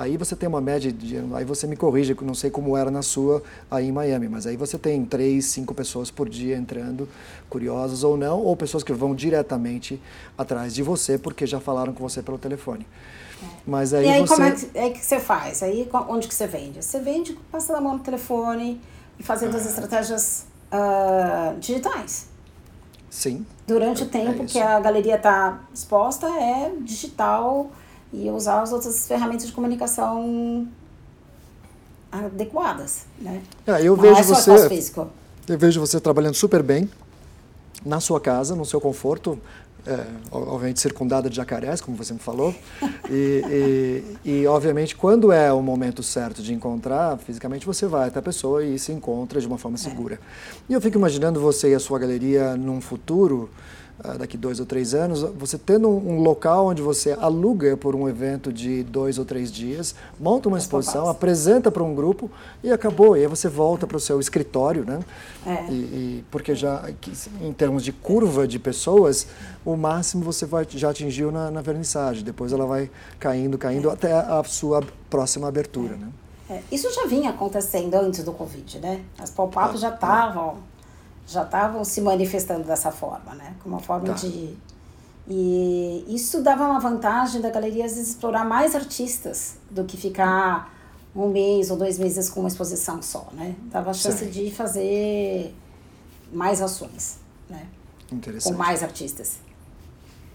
Aí 0.00 0.16
você 0.16 0.34
tem 0.34 0.48
uma 0.48 0.62
média 0.62 0.90
de. 0.90 1.18
Aí 1.34 1.44
você 1.44 1.66
me 1.66 1.76
corrige, 1.76 2.16
não 2.22 2.32
sei 2.32 2.48
como 2.48 2.74
era 2.74 2.90
na 2.90 3.02
sua 3.02 3.42
aí 3.70 3.88
em 3.88 3.92
Miami, 3.92 4.30
mas 4.30 4.46
aí 4.46 4.56
você 4.56 4.78
tem 4.78 5.04
três, 5.04 5.44
cinco 5.44 5.74
pessoas 5.74 6.10
por 6.10 6.26
dia 6.26 6.56
entrando, 6.56 7.06
curiosas 7.50 8.02
ou 8.02 8.16
não, 8.16 8.40
ou 8.40 8.56
pessoas 8.56 8.82
que 8.82 8.94
vão 8.94 9.14
diretamente 9.14 10.00
atrás 10.38 10.74
de 10.74 10.82
você 10.82 11.18
porque 11.18 11.46
já 11.46 11.60
falaram 11.60 11.92
com 11.92 12.02
você 12.02 12.22
pelo 12.22 12.38
telefone. 12.38 12.86
É. 13.42 13.46
Mas 13.66 13.92
aí 13.92 14.06
e 14.06 14.08
aí 14.08 14.20
você... 14.22 14.34
como 14.34 14.46
é 14.46 14.50
que, 14.52 14.78
é 14.78 14.88
que 14.88 15.04
você 15.04 15.20
faz? 15.20 15.62
Aí 15.62 15.86
onde 16.08 16.28
que 16.28 16.34
você 16.34 16.46
vende? 16.46 16.82
Você 16.82 16.98
vende 16.98 17.38
passando 17.52 17.76
a 17.76 17.80
mão 17.82 17.98
no 17.98 18.02
telefone 18.02 18.80
e 19.18 19.22
fazendo 19.22 19.54
ah. 19.54 19.58
as 19.58 19.66
estratégias 19.66 20.46
uh, 20.72 21.58
digitais. 21.60 22.26
Sim. 23.10 23.44
Durante 23.66 24.02
o 24.02 24.06
é 24.06 24.08
tempo 24.08 24.44
é 24.44 24.46
que 24.46 24.58
a 24.58 24.80
galeria 24.80 25.16
está 25.16 25.60
exposta, 25.74 26.26
é 26.26 26.72
digital 26.80 27.70
e 28.12 28.28
usar 28.30 28.62
as 28.62 28.72
outras 28.72 29.06
ferramentas 29.06 29.46
de 29.46 29.52
comunicação 29.52 30.66
adequadas, 32.10 33.06
né? 33.20 33.42
É, 33.66 33.80
eu 33.82 33.96
Não 33.96 34.02
vejo 34.02 34.20
é 34.20 34.22
você. 34.22 34.94
Eu 35.48 35.58
vejo 35.58 35.80
você 35.80 36.00
trabalhando 36.00 36.34
super 36.34 36.62
bem 36.62 36.88
na 37.84 38.00
sua 38.00 38.20
casa, 38.20 38.54
no 38.54 38.64
seu 38.64 38.80
conforto, 38.80 39.38
é, 39.86 40.04
obviamente 40.30 40.80
circundada 40.80 41.30
de 41.30 41.36
jacarés, 41.36 41.80
como 41.80 41.96
você 41.96 42.12
me 42.12 42.18
falou. 42.18 42.54
E, 43.12 43.42
e, 44.24 44.30
e, 44.42 44.46
obviamente, 44.46 44.94
quando 44.94 45.32
é 45.32 45.52
o 45.52 45.60
momento 45.60 46.00
certo 46.00 46.40
de 46.40 46.54
encontrar, 46.54 47.18
fisicamente 47.18 47.66
você 47.66 47.84
vai 47.88 48.06
até 48.06 48.20
a 48.20 48.22
pessoa 48.22 48.64
e 48.64 48.78
se 48.78 48.92
encontra 48.92 49.40
de 49.40 49.48
uma 49.48 49.58
forma 49.58 49.76
segura. 49.76 50.14
É. 50.14 50.18
E 50.68 50.72
eu 50.74 50.80
fico 50.80 50.96
imaginando 50.96 51.40
você 51.40 51.72
e 51.72 51.74
a 51.74 51.80
sua 51.80 51.98
galeria 51.98 52.56
num 52.56 52.80
futuro 52.80 53.50
daqui 54.18 54.36
dois 54.36 54.60
ou 54.60 54.66
três 54.66 54.94
anos, 54.94 55.22
você 55.22 55.58
tendo 55.58 55.88
um, 55.88 56.20
local 56.20 56.66
onde 56.66 56.80
você 56.80 57.12
aluga 57.12 57.76
por 57.76 57.94
um 57.94 58.08
evento 58.08 58.52
de 58.52 58.82
dois 58.82 59.18
ou 59.18 59.24
três 59.24 59.52
dias, 59.52 59.94
monta 60.18 60.48
uma 60.48 60.58
exposição, 60.58 61.08
apresenta 61.08 61.70
para 61.70 61.82
um 61.82 61.94
grupo 61.94 62.30
e 62.62 62.70
acabou. 62.70 63.16
E 63.16 63.20
aí 63.20 63.26
você 63.26 63.48
volta 63.48 63.86
para 63.86 63.96
o 63.96 64.00
seu 64.00 64.18
escritório, 64.20 64.84
né? 64.84 65.00
É. 65.46 65.70
E, 65.70 65.74
e, 65.74 66.24
porque 66.30 66.54
já, 66.54 66.84
em 67.40 67.52
termos 67.52 67.84
de 67.84 67.92
curva 67.92 68.46
de 68.46 68.58
pessoas, 68.58 69.26
o 69.64 69.76
máximo 69.76 70.24
você 70.24 70.46
vai, 70.46 70.66
já 70.68 70.90
atingiu 70.90 71.30
na, 71.30 71.50
na 71.50 71.60
vernissagem. 71.60 72.24
Depois 72.24 72.52
ela 72.52 72.66
vai 72.66 72.90
caindo, 73.18 73.58
caindo 73.58 73.90
é. 73.90 73.92
até 73.92 74.12
a 74.12 74.42
sua 74.44 74.82
próxima 75.08 75.48
abertura, 75.48 75.96
né? 75.96 76.08
É. 76.48 76.60
Isso 76.72 76.92
já 76.92 77.06
vinha 77.06 77.30
acontecendo 77.30 77.94
antes 77.94 78.24
do 78.24 78.32
Covid, 78.32 78.80
né? 78.80 79.02
As 79.18 79.30
pop-ups 79.30 79.76
ah, 79.76 79.76
já 79.76 79.94
estavam 79.94 80.56
já 81.30 81.44
estavam 81.44 81.84
se 81.84 82.00
manifestando 82.00 82.64
dessa 82.64 82.90
forma, 82.90 83.34
né? 83.34 83.54
Como 83.62 83.76
uma 83.76 83.80
forma 83.80 84.08
tá. 84.08 84.14
de. 84.14 84.56
E 85.28 86.04
isso 86.08 86.42
dava 86.42 86.64
uma 86.64 86.80
vantagem 86.80 87.40
da 87.40 87.50
galeria 87.50 87.84
às 87.84 87.92
vezes 87.92 88.08
explorar 88.08 88.44
mais 88.44 88.74
artistas 88.74 89.54
do 89.70 89.84
que 89.84 89.96
ficar 89.96 90.74
um 91.14 91.28
mês 91.28 91.70
ou 91.70 91.76
dois 91.76 91.98
meses 91.98 92.28
com 92.28 92.40
uma 92.40 92.48
exposição 92.48 93.00
só, 93.00 93.28
né? 93.32 93.54
Dava 93.66 93.90
a 93.90 93.94
chance 93.94 94.18
certo. 94.18 94.32
de 94.32 94.50
fazer 94.50 95.54
mais 96.32 96.60
ações, 96.60 97.18
né? 97.48 97.68
Com 98.42 98.54
mais 98.54 98.82
artistas. 98.82 99.38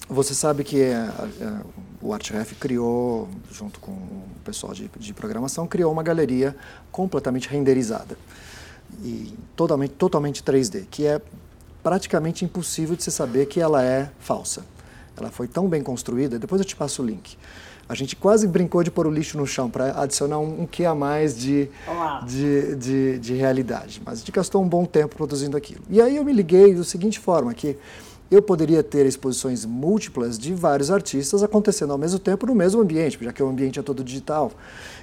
Você 0.08 0.34
sabe 0.34 0.64
que 0.64 0.82
a, 0.94 1.10
a, 1.10 1.62
o 2.02 2.14
ArtRef 2.14 2.56
criou, 2.56 3.28
junto 3.52 3.82
com 3.82 3.92
o 3.92 4.24
pessoal 4.46 4.74
de, 4.74 4.88
de 4.98 5.14
programação, 5.14 5.68
criou 5.68 5.92
uma 5.92 6.04
galeria 6.04 6.56
completamente 6.90 7.50
renderizada 7.50 8.18
e 9.04 9.34
totalmente, 9.56 9.94
totalmente 9.94 10.44
3D, 10.44 10.86
que 10.90 11.06
é 11.06 11.22
praticamente 11.84 12.44
impossível 12.44 12.96
de 12.96 13.04
se 13.04 13.12
saber 13.12 13.46
que 13.46 13.60
ela 13.60 13.84
é 13.84 14.10
falsa. 14.20 14.66
Ela 15.18 15.30
foi 15.30 15.48
tão 15.48 15.68
bem 15.68 15.82
construída, 15.82 16.40
depois 16.40 16.60
eu 16.60 16.66
te 16.66 16.76
passo 16.76 17.02
o 17.02 17.06
link. 17.06 17.38
A 17.88 17.94
gente 17.94 18.16
quase 18.16 18.48
brincou 18.48 18.82
de 18.82 18.90
pôr 18.90 19.06
o 19.06 19.12
lixo 19.12 19.38
no 19.38 19.46
chão 19.46 19.70
para 19.70 20.02
adicionar 20.02 20.40
um, 20.40 20.64
um 20.64 20.66
que 20.66 20.84
a 20.86 20.96
mais 20.96 21.38
de, 21.38 21.70
de, 22.26 22.76
de, 22.76 23.20
de, 23.20 23.34
realidade. 23.36 24.02
Mas 24.04 24.16
a 24.16 24.18
gente 24.18 24.32
gastou 24.32 24.64
um 24.64 24.68
bom 24.68 24.86
tempo 24.86 25.16
produzindo 25.16 25.56
aquilo. 25.56 25.84
E 25.88 26.02
aí 26.02 26.16
eu 26.16 26.24
me 26.24 26.34
liguei 26.34 26.74
da 26.74 26.84
seguinte 26.84 27.20
forma, 27.20 27.54
que 27.54 27.78
eu 28.30 28.42
poderia 28.42 28.82
ter 28.84 29.06
exposições 29.06 29.66
múltiplas 29.66 30.38
de 30.38 30.54
vários 30.54 30.90
artistas 30.90 31.44
acontecendo 31.44 31.92
ao 31.92 31.98
mesmo 31.98 32.20
tempo 32.20 32.46
no 32.46 32.56
mesmo 32.56 32.82
ambiente, 32.82 33.20
já 33.22 33.32
que 33.32 33.42
o 33.42 33.48
ambiente 33.48 33.80
é 33.80 33.84
todo 33.84 34.04
digital. 34.04 34.52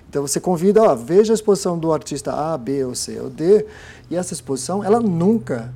Então 0.09 0.23
você 0.27 0.41
convida, 0.41 0.83
ó, 0.83 0.95
veja 0.95 1.33
a 1.33 1.35
exposição 1.35 1.79
do 1.79 1.93
artista 1.93 2.33
A, 2.33 2.59
B 2.59 2.85
ou 2.85 2.95
C 2.95 3.19
ou 3.21 3.31
D, 3.31 3.67
e 4.11 4.17
essa 4.17 4.35
exposição 4.35 4.85
ela 4.85 5.01
nunca 5.01 5.73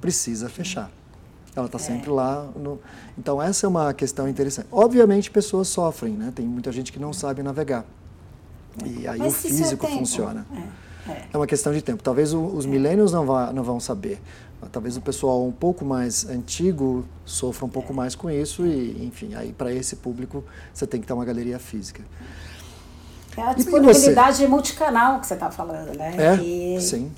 precisa 0.00 0.48
fechar. 0.48 0.90
Ela 1.54 1.66
está 1.66 1.78
é. 1.78 1.80
sempre 1.80 2.10
lá. 2.10 2.48
No... 2.56 2.78
Então 3.18 3.42
essa 3.42 3.66
é 3.66 3.68
uma 3.68 3.92
questão 3.92 4.28
interessante. 4.28 4.68
Obviamente 4.70 5.30
pessoas 5.30 5.68
sofrem, 5.68 6.14
né? 6.14 6.32
Tem 6.34 6.46
muita 6.46 6.70
gente 6.70 6.92
que 6.92 6.98
não 6.98 7.12
sabe 7.12 7.42
navegar. 7.42 7.84
E 8.84 9.06
aí 9.06 9.18
Mas 9.18 9.34
o 9.34 9.36
é 9.36 9.50
físico 9.50 9.86
é 9.86 9.90
funciona. 9.90 10.46
É, 11.06 11.10
é. 11.10 11.28
é, 11.32 11.36
uma 11.36 11.46
questão 11.46 11.72
de 11.72 11.82
tempo. 11.82 12.02
Talvez 12.02 12.32
os 12.32 12.64
milênios 12.64 13.12
não, 13.12 13.26
vá, 13.26 13.52
não 13.52 13.62
vão 13.62 13.80
saber. 13.80 14.20
Talvez 14.70 14.96
o 14.96 15.00
pessoal 15.00 15.44
um 15.44 15.52
pouco 15.52 15.84
mais 15.84 16.28
antigo 16.28 17.04
sofra 17.24 17.66
um 17.66 17.68
pouco 17.68 17.92
mais 17.92 18.14
com 18.14 18.30
isso 18.30 18.64
e, 18.66 19.04
enfim, 19.04 19.34
aí 19.34 19.52
para 19.52 19.72
esse 19.72 19.96
público 19.96 20.44
você 20.72 20.86
tem 20.86 21.00
que 21.00 21.06
ter 21.06 21.12
uma 21.12 21.24
galeria 21.24 21.58
física. 21.58 22.02
É 23.36 23.42
a 23.42 23.54
disponibilidade 23.54 24.46
multicanal 24.46 25.18
que 25.18 25.26
você 25.26 25.34
está 25.34 25.50
falando, 25.50 25.96
né? 25.96 26.14
É, 26.18 26.36
que, 26.36 26.80
sim. 26.80 27.10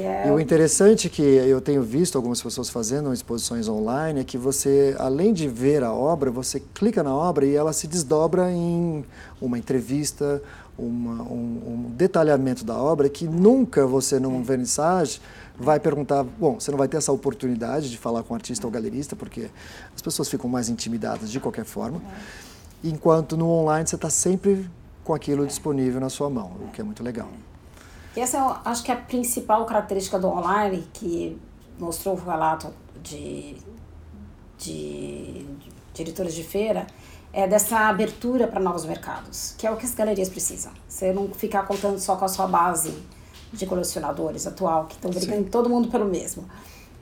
É... 0.00 0.28
E 0.28 0.30
o 0.30 0.38
interessante 0.38 1.08
que 1.08 1.22
eu 1.22 1.60
tenho 1.60 1.82
visto 1.82 2.16
algumas 2.16 2.40
pessoas 2.40 2.68
fazendo 2.68 3.12
exposições 3.12 3.68
online 3.68 4.20
é 4.20 4.24
que 4.24 4.38
você, 4.38 4.94
além 4.98 5.32
de 5.32 5.48
ver 5.48 5.82
a 5.82 5.92
obra, 5.92 6.30
você 6.30 6.60
clica 6.74 7.02
na 7.02 7.14
obra 7.14 7.44
e 7.46 7.54
ela 7.54 7.72
se 7.72 7.86
desdobra 7.86 8.50
em 8.52 9.04
uma 9.40 9.58
entrevista, 9.58 10.42
uma, 10.78 11.22
um, 11.22 11.86
um, 11.86 11.90
detalhamento 11.96 12.64
da 12.64 12.76
obra 12.76 13.08
que 13.08 13.26
nunca 13.26 13.86
você, 13.86 14.20
num 14.20 14.40
é. 14.40 14.42
vernissage, 14.42 15.20
vai 15.58 15.80
perguntar. 15.80 16.22
Bom, 16.22 16.60
você 16.60 16.70
não 16.70 16.78
vai 16.78 16.86
ter 16.86 16.96
essa 16.96 17.10
oportunidade 17.10 17.90
de 17.90 17.98
falar 17.98 18.22
com 18.22 18.32
o 18.32 18.36
artista 18.36 18.66
ou 18.66 18.70
galerista, 18.70 19.16
porque 19.16 19.50
as 19.94 20.00
pessoas 20.00 20.28
ficam 20.28 20.48
mais 20.48 20.68
intimidadas 20.68 21.30
de 21.30 21.40
qualquer 21.40 21.64
forma. 21.64 22.00
É. 22.84 22.88
Enquanto 22.88 23.36
no 23.36 23.48
online 23.48 23.86
você 23.88 23.96
está 23.96 24.08
sempre 24.08 24.70
com 25.02 25.12
aquilo 25.12 25.46
disponível 25.46 26.00
na 26.00 26.08
sua 26.08 26.30
mão, 26.30 26.52
o 26.60 26.68
que 26.70 26.80
é 26.80 26.84
muito 26.84 27.02
legal. 27.02 27.28
E 28.16 28.20
essa 28.20 28.38
é, 28.38 28.70
acho 28.70 28.82
que 28.82 28.90
é 28.90 28.94
a 28.94 28.98
principal 28.98 29.64
característica 29.66 30.18
do 30.18 30.28
online 30.28 30.86
que 30.92 31.40
mostrou 31.78 32.16
o 32.16 32.18
relato 32.18 32.72
de, 33.02 33.56
de, 34.58 35.44
de 35.44 35.70
diretores 35.94 36.34
de 36.34 36.42
feira, 36.42 36.86
é 37.32 37.46
dessa 37.46 37.88
abertura 37.88 38.48
para 38.48 38.58
novos 38.58 38.84
mercados, 38.84 39.54
que 39.58 39.66
é 39.66 39.70
o 39.70 39.76
que 39.76 39.84
as 39.84 39.94
galerias 39.94 40.28
precisam. 40.28 40.72
Você 40.88 41.12
não 41.12 41.28
ficar 41.28 41.64
contando 41.64 41.98
só 41.98 42.16
com 42.16 42.24
a 42.24 42.28
sua 42.28 42.46
base 42.46 42.92
de 43.52 43.66
colecionadores 43.66 44.46
atual, 44.46 44.86
que 44.86 44.94
estão 44.94 45.10
brigando 45.10 45.44
Sim. 45.44 45.50
todo 45.50 45.68
mundo 45.68 45.88
pelo 45.88 46.06
mesmo. 46.06 46.48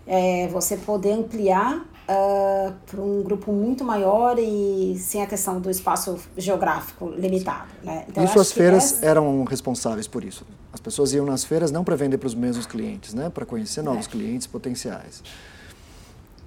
É 0.06 0.48
você 0.48 0.76
poder 0.76 1.12
ampliar 1.12 1.84
uh, 2.08 2.72
para 2.86 3.00
um 3.00 3.22
grupo 3.22 3.52
muito 3.52 3.84
maior 3.84 4.38
e 4.38 4.96
sem 4.98 5.22
a 5.22 5.26
questão 5.26 5.60
do 5.60 5.70
espaço 5.70 6.18
geográfico 6.36 7.08
limitado. 7.10 7.68
Né? 7.82 8.04
Então, 8.08 8.24
e 8.24 8.28
suas 8.28 8.52
feiras 8.52 8.94
essa... 8.94 9.06
eram 9.06 9.44
responsáveis 9.44 10.06
por 10.06 10.24
isso? 10.24 10.46
As 10.72 10.80
pessoas 10.80 11.12
iam 11.12 11.26
nas 11.26 11.44
feiras 11.44 11.70
não 11.70 11.84
para 11.84 11.96
vender 11.96 12.18
para 12.18 12.26
os 12.26 12.34
mesmos 12.34 12.66
clientes, 12.66 13.14
né? 13.14 13.30
para 13.30 13.44
conhecer 13.44 13.82
novos 13.82 14.06
é. 14.06 14.10
clientes 14.10 14.46
potenciais. 14.46 15.22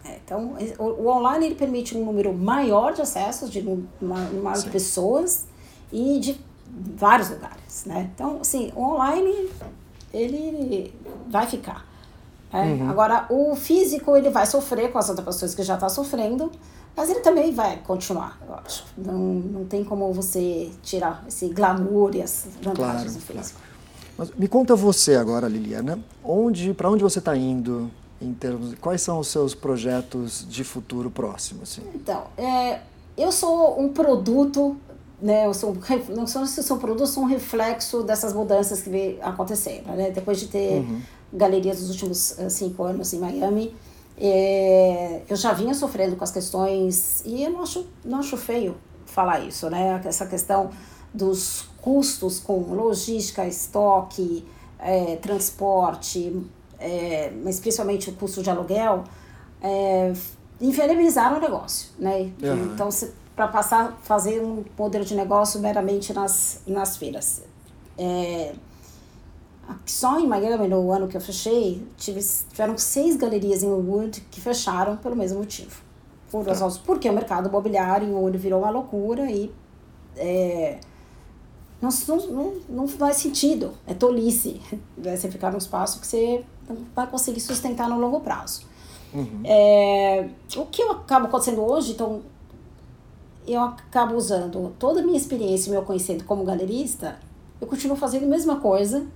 É, 0.05 0.19
então, 0.23 0.55
o, 0.77 0.83
o, 0.83 1.07
online 1.07 1.47
ele 1.47 1.55
permite 1.55 1.95
um 1.97 2.05
número 2.05 2.33
maior 2.33 2.93
de 2.93 3.01
acessos, 3.01 3.49
de 3.49 3.61
de 3.61 4.69
pessoas 4.71 5.45
e 5.91 6.19
de 6.19 6.39
vários 6.95 7.29
lugares. 7.29 7.85
Né? 7.85 8.09
Então, 8.13 8.39
assim, 8.41 8.71
o 8.75 8.81
online 8.81 9.49
ele 10.13 10.93
vai 11.27 11.45
ficar. 11.45 11.88
É? 12.51 12.61
Uhum. 12.63 12.89
Agora, 12.89 13.25
o 13.29 13.55
físico 13.55 14.15
ele 14.15 14.29
vai 14.29 14.45
sofrer 14.45 14.91
com 14.91 14.97
as 14.97 15.09
adaptações 15.09 15.53
que 15.53 15.63
já 15.63 15.75
está 15.75 15.87
sofrendo, 15.87 16.51
mas 16.95 17.09
ele 17.09 17.19
também 17.19 17.53
vai 17.53 17.77
continuar, 17.77 18.39
eu 18.47 18.55
acho. 18.55 18.85
Não, 18.97 19.17
não 19.17 19.65
tem 19.65 19.83
como 19.83 20.11
você 20.11 20.71
tirar 20.81 21.23
esse 21.27 21.47
glamour 21.49 22.15
e 22.15 22.21
as 22.21 22.47
vantagens 22.61 22.75
claro, 22.77 23.11
do 23.11 23.19
físico. 23.19 23.59
Claro. 23.59 23.69
Mas 24.17 24.31
me 24.31 24.47
conta 24.47 24.75
você 24.75 25.15
agora, 25.15 25.47
Liliana, 25.47 25.99
onde, 26.23 26.73
para 26.73 26.89
onde 26.89 27.03
você 27.03 27.19
está 27.19 27.37
indo 27.37 27.89
em 28.21 28.33
termos, 28.33 28.75
quais 28.81 29.01
são 29.01 29.19
os 29.19 29.27
seus 29.27 29.55
projetos 29.55 30.45
de 30.49 30.63
futuro 30.63 31.09
próximo? 31.09 31.63
Assim? 31.63 31.81
Então, 31.95 32.23
é, 32.37 32.81
eu 33.17 33.31
sou 33.31 33.79
um 33.79 33.89
produto 33.89 34.75
né, 35.21 35.45
eu 35.45 35.53
sou, 35.53 35.75
não 36.15 36.25
sou 36.25 36.45
se 36.45 36.63
sou 36.63 36.77
produto, 36.77 37.05
sou 37.05 37.23
um 37.23 37.25
reflexo 37.25 38.03
dessas 38.03 38.33
mudanças 38.33 38.81
que 38.81 38.89
vem 38.89 39.19
acontecendo, 39.21 39.87
né? 39.87 40.11
Depois 40.11 40.39
de 40.39 40.47
ter 40.47 40.79
uhum. 40.79 41.01
Galerias 41.31 41.79
nos 41.81 41.89
últimos 41.89 42.31
uh, 42.37 42.49
cinco 42.49 42.83
anos 42.83 43.13
em 43.13 43.19
Miami, 43.19 43.75
é, 44.17 45.21
eu 45.29 45.35
já 45.35 45.53
vinha 45.53 45.73
sofrendo 45.73 46.15
com 46.15 46.23
as 46.23 46.31
questões, 46.31 47.23
e 47.25 47.43
eu 47.43 47.51
não 47.51 47.63
acho, 47.63 47.87
não 48.03 48.19
acho 48.19 48.35
feio 48.35 48.75
falar 49.05 49.39
isso, 49.39 49.69
né? 49.69 50.01
Essa 50.03 50.25
questão 50.25 50.69
dos 51.13 51.69
custos 51.81 52.39
com 52.39 52.59
logística, 52.73 53.47
estoque, 53.47 54.45
é, 54.77 55.15
transporte, 55.15 56.35
é, 56.77 57.31
mas 57.43 57.59
principalmente 57.59 58.09
o 58.09 58.13
custo 58.13 58.43
de 58.43 58.49
aluguel, 58.49 59.05
é, 59.61 60.13
o 61.37 61.39
negócio, 61.39 61.89
né? 61.97 62.31
Uhum. 62.41 62.73
Então, 62.73 62.89
para 63.35 63.47
passar 63.47 63.85
a 63.85 63.91
fazer 64.03 64.41
um 64.41 64.65
modelo 64.77 65.05
de 65.05 65.15
negócio 65.15 65.61
meramente 65.61 66.11
nas, 66.11 66.61
nas 66.67 66.97
feiras. 66.97 67.41
É, 67.97 68.53
só 69.85 70.19
em 70.19 70.27
Miami, 70.27 70.67
no 70.67 70.91
ano 70.91 71.07
que 71.07 71.17
eu 71.17 71.21
fechei, 71.21 71.85
tive, 71.97 72.21
tiveram 72.49 72.77
seis 72.77 73.15
galerias 73.15 73.63
em 73.63 73.69
Wood 73.69 74.21
que 74.31 74.41
fecharam 74.41 74.97
pelo 74.97 75.15
mesmo 75.15 75.39
motivo. 75.39 75.81
Por 76.31 76.45
tá. 76.45 76.69
porque 76.85 77.09
o 77.09 77.13
mercado 77.13 77.49
imobiliário 77.49 78.07
em 78.07 78.13
Wood 78.13 78.37
virou 78.37 78.61
uma 78.61 78.69
loucura 78.69 79.29
e 79.31 79.51
é, 80.15 80.79
não, 81.81 81.89
não, 82.29 82.53
não 82.69 82.87
faz 82.87 83.17
sentido, 83.17 83.73
é 83.87 83.93
tolice 83.93 84.61
né, 84.97 85.15
você 85.15 85.29
ficar 85.29 85.51
num 85.51 85.57
espaço 85.57 85.99
que 85.99 86.07
você 86.07 86.43
não 86.67 86.77
vai 86.95 87.07
conseguir 87.07 87.39
sustentar 87.39 87.89
no 87.89 87.99
longo 87.99 88.19
prazo. 88.19 88.67
Uhum. 89.13 89.41
É, 89.43 90.29
o 90.55 90.65
que 90.65 90.83
acaba 90.83 91.25
acontecendo 91.25 91.61
hoje, 91.61 91.93
então, 91.93 92.21
eu 93.47 93.61
acabo 93.61 94.15
usando 94.15 94.73
toda 94.77 94.99
a 94.99 95.03
minha 95.03 95.17
experiência, 95.17 95.71
meu 95.71 95.81
conhecimento 95.81 96.25
como 96.25 96.43
galerista, 96.43 97.17
eu 97.59 97.67
continuo 97.67 97.97
fazendo 97.97 98.25
a 98.25 98.27
mesma 98.27 98.59
coisa, 98.59 99.07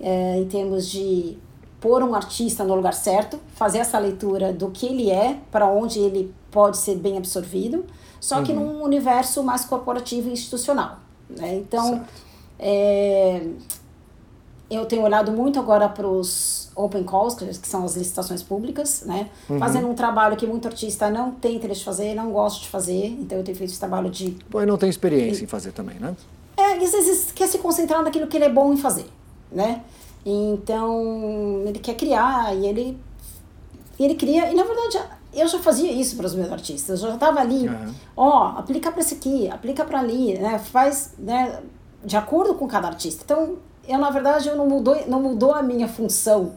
é, 0.00 0.38
em 0.38 0.46
termos 0.46 0.88
de 0.88 1.36
pôr 1.80 2.02
um 2.02 2.14
artista 2.14 2.64
no 2.64 2.74
lugar 2.74 2.94
certo, 2.94 3.38
fazer 3.54 3.78
essa 3.78 3.98
leitura 3.98 4.52
do 4.52 4.70
que 4.70 4.86
ele 4.86 5.10
é, 5.10 5.38
para 5.50 5.66
onde 5.66 5.98
ele 5.98 6.34
pode 6.50 6.78
ser 6.78 6.96
bem 6.96 7.18
absorvido, 7.18 7.84
só 8.20 8.42
que 8.42 8.52
uhum. 8.52 8.78
num 8.78 8.82
universo 8.82 9.42
mais 9.42 9.64
corporativo 9.64 10.28
e 10.28 10.32
institucional. 10.32 10.98
Né? 11.28 11.56
Então, 11.56 12.04
é, 12.58 13.46
eu 14.70 14.86
tenho 14.86 15.02
olhado 15.02 15.30
muito 15.30 15.58
agora 15.58 15.88
para 15.88 16.08
os 16.08 16.70
open 16.74 17.04
calls, 17.04 17.34
que 17.34 17.68
são 17.68 17.84
as 17.84 17.96
licitações 17.96 18.42
públicas, 18.42 19.02
né? 19.06 19.28
Uhum. 19.48 19.58
Fazendo 19.58 19.88
um 19.88 19.94
trabalho 19.94 20.36
que 20.36 20.46
muito 20.46 20.66
artista 20.66 21.10
não 21.10 21.32
tem 21.32 21.56
interesse 21.56 21.80
de 21.80 21.84
fazer, 21.84 22.14
não 22.14 22.32
gosta 22.32 22.60
de 22.60 22.68
fazer. 22.68 23.06
Então 23.06 23.38
eu 23.38 23.44
tenho 23.44 23.56
feito 23.56 23.70
esse 23.70 23.78
trabalho 23.78 24.10
de. 24.10 24.36
E 24.54 24.66
não 24.66 24.76
tem 24.76 24.88
experiência 24.88 25.42
e... 25.42 25.44
em 25.44 25.46
fazer 25.46 25.72
também, 25.72 25.98
né? 25.98 26.16
É, 26.56 26.72
às 26.74 26.92
vezes 26.92 27.32
quer 27.32 27.48
se 27.48 27.58
concentrar 27.58 28.02
naquilo 28.02 28.26
que 28.26 28.36
ele 28.36 28.44
é 28.44 28.48
bom 28.48 28.72
em 28.72 28.76
fazer, 28.76 29.06
né? 29.54 29.82
Então 30.26 31.62
ele 31.66 31.78
quer 31.78 31.94
criar 31.94 32.54
e 32.54 32.66
ele. 32.66 32.98
ele 33.98 34.14
cria. 34.14 34.50
E 34.50 34.54
na 34.54 34.64
verdade 34.64 34.98
eu 35.32 35.48
já 35.48 35.58
fazia 35.58 35.90
isso 35.90 36.16
para 36.16 36.26
os 36.26 36.34
meus 36.34 36.50
artistas. 36.50 37.02
Eu 37.02 37.08
já 37.08 37.14
estava 37.14 37.40
ali, 37.40 37.68
ó, 37.68 37.72
uhum. 37.72 37.94
oh, 38.28 38.58
aplica 38.58 38.90
para 38.90 39.00
esse 39.00 39.14
aqui, 39.14 39.48
aplica 39.50 39.84
para 39.84 39.98
ali, 39.98 40.38
né? 40.38 40.58
Faz, 40.58 41.14
né? 41.18 41.60
De 42.04 42.16
acordo 42.16 42.54
com 42.54 42.66
cada 42.66 42.88
artista. 42.88 43.22
Então 43.24 43.56
eu 43.86 43.98
na 43.98 44.10
verdade 44.10 44.48
eu 44.48 44.56
não 44.56 44.66
mudou, 44.66 44.96
não 45.06 45.22
mudou 45.22 45.52
a 45.52 45.62
minha 45.62 45.88
função. 45.88 46.52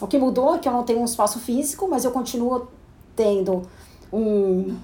O 0.00 0.06
que 0.06 0.18
mudou 0.18 0.54
é 0.54 0.58
que 0.58 0.68
eu 0.68 0.72
não 0.72 0.82
tenho 0.82 1.00
um 1.00 1.04
espaço 1.04 1.38
físico, 1.38 1.86
mas 1.88 2.04
eu 2.04 2.10
continuo 2.10 2.68
tendo 3.14 3.62
um, 4.12 4.76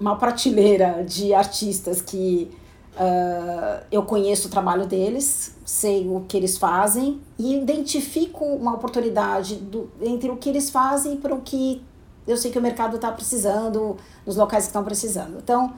uma 0.00 0.16
prateleira 0.16 1.04
de 1.04 1.34
artistas 1.34 2.00
que 2.00 2.50
uh, 2.94 3.84
eu 3.90 4.02
conheço 4.02 4.48
o 4.48 4.50
trabalho 4.50 4.86
deles, 4.86 5.54
sei 5.64 6.08
o 6.08 6.20
que 6.20 6.36
eles 6.36 6.58
fazem 6.58 7.20
e 7.38 7.54
identifico 7.56 8.44
uma 8.44 8.74
oportunidade 8.74 9.56
do, 9.56 9.90
entre 10.00 10.30
o 10.30 10.36
que 10.36 10.48
eles 10.48 10.70
fazem 10.70 11.16
para 11.16 11.34
o 11.34 11.40
que 11.40 11.82
eu 12.26 12.36
sei 12.36 12.50
que 12.50 12.58
o 12.58 12.62
mercado 12.62 12.96
está 12.96 13.10
precisando, 13.10 13.96
nos 14.24 14.36
locais 14.36 14.64
que 14.64 14.68
estão 14.68 14.84
precisando. 14.84 15.38
Então, 15.38 15.74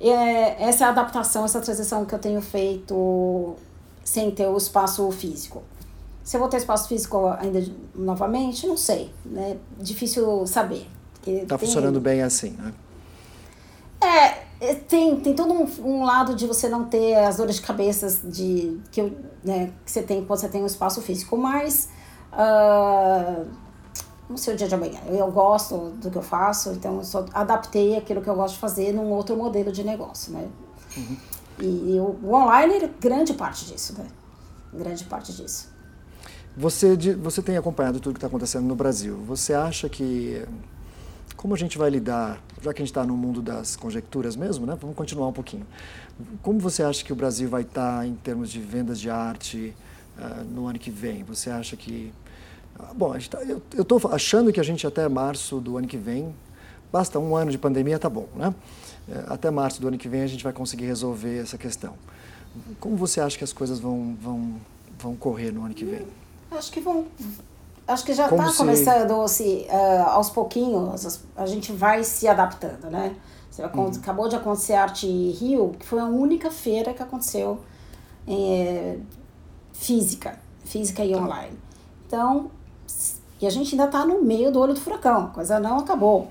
é, 0.00 0.68
essa 0.68 0.84
é 0.84 0.86
a 0.86 0.90
adaptação, 0.90 1.44
essa 1.44 1.60
transição 1.60 2.04
que 2.04 2.14
eu 2.14 2.18
tenho 2.18 2.40
feito 2.40 3.54
sem 4.02 4.30
ter 4.30 4.46
o 4.46 4.56
espaço 4.56 5.10
físico. 5.10 5.62
Se 6.22 6.36
eu 6.36 6.40
vou 6.40 6.48
ter 6.48 6.56
espaço 6.56 6.88
físico 6.88 7.26
ainda 7.38 7.62
novamente, 7.94 8.66
não 8.66 8.76
sei, 8.76 9.12
né? 9.24 9.56
Difícil 9.78 10.46
saber. 10.46 10.86
Está 11.26 11.58
tem... 11.58 11.68
funcionando 11.68 12.00
bem 12.00 12.22
assim, 12.22 12.50
né? 12.50 12.72
É, 14.00 14.06
é, 14.06 14.45
tem, 14.88 15.20
tem 15.20 15.34
todo 15.34 15.52
um, 15.52 15.66
um, 15.84 16.04
lado 16.04 16.34
de 16.34 16.46
você 16.46 16.68
não 16.68 16.84
ter 16.84 17.14
as 17.16 17.36
dores 17.36 17.56
de 17.56 17.62
cabeça 17.62 18.26
de, 18.26 18.80
que, 18.90 19.00
eu, 19.00 19.16
né, 19.44 19.72
que 19.84 19.90
você 19.90 20.02
tem 20.02 20.24
quando 20.24 20.40
você 20.40 20.48
tem 20.48 20.62
um 20.62 20.66
espaço 20.66 21.02
físico, 21.02 21.36
mas 21.36 21.90
uh, 22.32 23.46
não 24.28 24.36
sei 24.36 24.54
o 24.54 24.56
dia 24.56 24.66
de 24.66 24.74
amanhã. 24.74 24.98
Eu 25.08 25.30
gosto 25.30 25.90
do 25.90 26.10
que 26.10 26.16
eu 26.16 26.22
faço, 26.22 26.70
então 26.70 26.96
eu 26.96 27.04
só 27.04 27.26
adaptei 27.32 27.96
aquilo 27.96 28.22
que 28.22 28.28
eu 28.28 28.34
gosto 28.34 28.54
de 28.54 28.60
fazer 28.60 28.92
num 28.92 29.10
outro 29.10 29.36
modelo 29.36 29.70
de 29.70 29.84
negócio, 29.84 30.32
né? 30.32 30.48
Uhum. 30.96 31.16
E, 31.60 31.94
e 31.94 32.00
o, 32.00 32.18
o, 32.22 32.34
online 32.34 32.74
é 32.76 32.90
grande 33.00 33.34
parte 33.34 33.66
disso, 33.66 33.94
né? 33.98 34.06
Grande 34.72 35.04
parte 35.04 35.32
disso. 35.32 35.68
Você, 36.56 36.96
você 37.16 37.42
tem 37.42 37.56
acompanhado 37.56 38.00
tudo 38.00 38.14
que 38.14 38.18
está 38.18 38.26
acontecendo 38.26 38.64
no 38.64 38.74
Brasil. 38.74 39.16
Você 39.26 39.52
acha 39.52 39.88
que. 39.88 40.42
Como 41.36 41.54
a 41.54 41.56
gente 41.56 41.76
vai 41.76 41.90
lidar, 41.90 42.42
já 42.62 42.72
que 42.72 42.80
a 42.80 42.84
gente 42.84 42.90
está 42.90 43.04
no 43.04 43.16
mundo 43.16 43.42
das 43.42 43.76
conjecturas 43.76 44.36
mesmo, 44.36 44.64
né? 44.64 44.76
Vamos 44.80 44.96
continuar 44.96 45.28
um 45.28 45.32
pouquinho. 45.32 45.66
Como 46.42 46.58
você 46.58 46.82
acha 46.82 47.04
que 47.04 47.12
o 47.12 47.16
Brasil 47.16 47.48
vai 47.48 47.62
estar 47.62 47.98
tá 47.98 48.06
em 48.06 48.14
termos 48.14 48.50
de 48.50 48.58
vendas 48.60 48.98
de 48.98 49.10
arte 49.10 49.74
uh, 50.18 50.44
no 50.44 50.66
ano 50.66 50.78
que 50.78 50.90
vem? 50.90 51.22
Você 51.24 51.50
acha 51.50 51.76
que. 51.76 52.12
Uh, 52.78 52.94
bom, 52.94 53.14
tá, 53.30 53.42
eu 53.42 53.82
estou 53.82 54.00
achando 54.10 54.52
que 54.52 54.58
a 54.58 54.62
gente 54.62 54.86
até 54.86 55.08
março 55.08 55.60
do 55.60 55.76
ano 55.76 55.86
que 55.86 55.98
vem, 55.98 56.34
basta 56.90 57.18
um 57.18 57.36
ano 57.36 57.50
de 57.50 57.58
pandemia, 57.58 57.98
tá 57.98 58.08
bom, 58.08 58.28
né? 58.34 58.54
É, 59.08 59.24
até 59.28 59.50
março 59.50 59.80
do 59.80 59.88
ano 59.88 59.98
que 59.98 60.08
vem 60.08 60.22
a 60.22 60.26
gente 60.26 60.42
vai 60.42 60.52
conseguir 60.52 60.86
resolver 60.86 61.38
essa 61.38 61.56
questão. 61.56 61.94
Como 62.80 62.96
você 62.96 63.20
acha 63.20 63.36
que 63.36 63.44
as 63.44 63.52
coisas 63.52 63.78
vão, 63.78 64.16
vão, 64.20 64.60
vão 64.98 65.14
correr 65.14 65.52
no 65.52 65.64
ano 65.64 65.74
que 65.74 65.84
vem? 65.84 66.06
Acho 66.50 66.72
que 66.72 66.80
vão. 66.80 67.06
Acho 67.86 68.04
que 68.04 68.12
já 68.14 68.24
está 68.28 68.52
começando 68.52 69.22
assim, 69.22 69.64
uh, 69.70 70.08
aos 70.08 70.28
pouquinhos, 70.28 71.20
a 71.36 71.46
gente 71.46 71.72
vai 71.72 72.02
se 72.02 72.26
adaptando, 72.26 72.90
né? 72.90 73.14
Uhum. 73.58 73.90
Acabou 73.96 74.28
de 74.28 74.36
acontecer 74.36 74.74
a 74.74 74.82
Arte 74.82 75.06
Rio, 75.06 75.74
que 75.78 75.86
foi 75.86 76.00
a 76.00 76.04
única 76.04 76.50
feira 76.50 76.92
que 76.92 77.02
aconteceu 77.02 77.60
é, 78.28 78.98
física, 79.72 80.38
física 80.64 81.04
e 81.04 81.12
tá. 81.12 81.18
online. 81.18 81.56
Então, 82.06 82.50
e 83.40 83.46
a 83.46 83.50
gente 83.50 83.74
ainda 83.74 83.84
está 83.84 84.04
no 84.04 84.22
meio 84.22 84.50
do 84.50 84.60
olho 84.60 84.74
do 84.74 84.80
furacão, 84.80 85.26
a 85.26 85.28
coisa 85.28 85.58
não 85.58 85.78
acabou. 85.78 86.28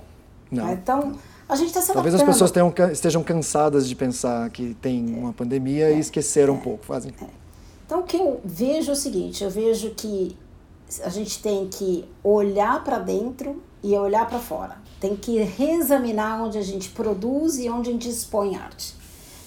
Não. 0.52 0.66
Né? 0.66 0.74
Então, 0.82 1.14
a 1.48 1.56
gente 1.56 1.68
está 1.68 1.82
se 1.82 1.94
Talvez 1.94 2.14
as 2.16 2.24
pessoas 2.24 2.52
tenham, 2.52 2.74
estejam 2.92 3.24
cansadas 3.24 3.88
de 3.88 3.96
pensar 3.96 4.50
que 4.50 4.76
tem 4.76 5.16
uma 5.16 5.34
pandemia 5.34 5.90
é, 5.90 5.96
e 5.96 6.00
esqueceram 6.00 6.56
é, 6.56 6.58
um 6.58 6.60
pouco. 6.60 6.86
Fazem. 6.86 7.14
É. 7.22 7.26
Então, 7.86 8.00
o 8.00 8.04
que 8.04 8.18
eu 8.18 8.42
vejo 8.44 8.90
é 8.90 8.94
o 8.94 8.96
seguinte: 8.96 9.44
eu 9.44 9.50
vejo 9.50 9.92
que 9.92 10.36
a 11.04 11.10
gente 11.10 11.42
tem 11.42 11.68
que 11.68 12.06
olhar 12.24 12.84
para 12.84 13.00
dentro 13.00 13.62
e 13.84 13.96
olhar 13.96 14.28
para 14.28 14.40
fora. 14.40 14.78
Tem 15.00 15.16
que 15.16 15.38
reexaminar 15.40 16.42
onde 16.44 16.58
a 16.58 16.62
gente 16.62 16.90
produz 16.90 17.58
e 17.58 17.70
onde 17.70 17.90
a 17.90 17.94
gente 17.94 18.10
expõe 18.10 18.56
arte. 18.56 18.96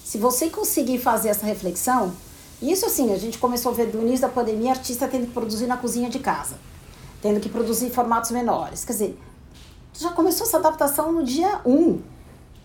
Se 0.03 0.17
você 0.17 0.49
conseguir 0.49 0.97
fazer 0.97 1.29
essa 1.29 1.45
reflexão, 1.45 2.13
isso 2.61 2.85
assim, 2.85 3.13
a 3.13 3.17
gente 3.17 3.37
começou 3.37 3.71
a 3.71 3.75
ver 3.75 3.87
do 3.87 4.01
início 4.01 4.21
da 4.21 4.29
pandemia 4.29 4.71
artista 4.71 5.07
tendo 5.07 5.27
que 5.27 5.33
produzir 5.33 5.67
na 5.67 5.77
cozinha 5.77 6.09
de 6.09 6.19
casa, 6.19 6.57
tendo 7.21 7.39
que 7.39 7.47
produzir 7.47 7.87
em 7.87 7.89
formatos 7.89 8.31
menores. 8.31 8.83
Quer 8.83 8.93
dizer, 8.93 9.19
já 9.93 10.11
começou 10.11 10.45
essa 10.45 10.57
adaptação 10.57 11.11
no 11.11 11.23
dia 11.23 11.61
1, 11.65 11.71
um, 11.71 12.01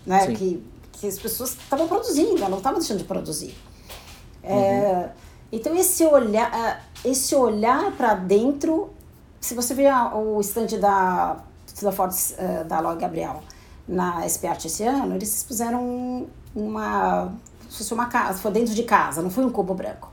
né? 0.06 0.26
Que, 0.34 0.64
que 0.92 1.06
as 1.06 1.18
pessoas 1.18 1.50
estavam 1.50 1.86
produzindo, 1.86 2.48
não 2.48 2.58
estavam 2.58 2.78
deixando 2.78 2.98
de 2.98 3.04
produzir. 3.04 3.54
É, 4.42 4.52
uhum. 4.52 4.60
É, 4.60 5.12
então 5.52 5.76
esse 5.76 6.04
olhar, 6.04 6.84
esse 7.04 7.34
olhar 7.34 7.92
para 7.92 8.14
dentro, 8.14 8.90
se 9.40 9.54
você 9.54 9.74
vê 9.74 9.88
o 10.14 10.40
stand 10.40 10.78
da 10.80 11.38
da 11.82 11.90
Fortes 11.90 12.36
uh, 12.38 12.64
da 12.64 12.78
Log 12.78 13.00
Gabriel 13.00 13.42
na 13.88 14.22
SP 14.28 14.46
Art 14.46 14.64
esse 14.64 14.84
ano, 14.84 15.14
eles 15.14 15.42
fizeram 15.42 16.26
uma 16.54 17.32
se 17.68 17.78
fosse 17.78 17.94
uma 17.94 18.06
casa, 18.06 18.38
foi 18.38 18.52
dentro 18.52 18.74
de 18.74 18.84
casa, 18.84 19.20
não 19.20 19.30
foi 19.30 19.44
um 19.44 19.50
cubo 19.50 19.74
branco. 19.74 20.08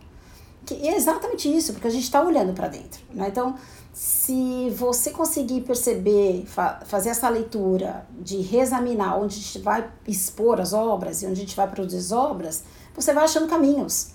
Que 0.65 0.87
é 0.87 0.95
exatamente 0.95 1.53
isso, 1.55 1.73
porque 1.73 1.87
a 1.87 1.91
gente 1.91 2.03
está 2.03 2.21
olhando 2.21 2.53
para 2.53 2.67
dentro, 2.67 3.01
né? 3.13 3.27
Então 3.27 3.55
se 3.93 4.69
você 4.69 5.11
conseguir 5.11 5.61
perceber, 5.61 6.45
fa 6.47 6.79
fazer 6.85 7.09
essa 7.09 7.27
leitura 7.27 8.05
de 8.19 8.37
reexaminar 8.41 9.19
onde 9.19 9.35
a 9.35 9.41
gente 9.41 9.59
vai 9.59 9.89
expor 10.07 10.61
as 10.61 10.71
obras 10.71 11.21
e 11.21 11.25
onde 11.25 11.33
a 11.33 11.43
gente 11.43 11.55
vai 11.55 11.69
produzir 11.69 11.97
as 11.97 12.11
obras, 12.11 12.63
você 12.95 13.13
vai 13.13 13.25
achando 13.25 13.47
caminhos. 13.47 14.11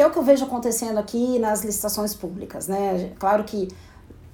Que 0.00 0.04
é 0.04 0.06
o 0.06 0.10
que 0.10 0.18
eu 0.18 0.22
vejo 0.22 0.46
acontecendo 0.46 0.96
aqui 0.96 1.38
nas 1.38 1.62
licitações 1.62 2.14
públicas, 2.14 2.66
né? 2.66 3.12
Claro 3.18 3.44
que 3.44 3.68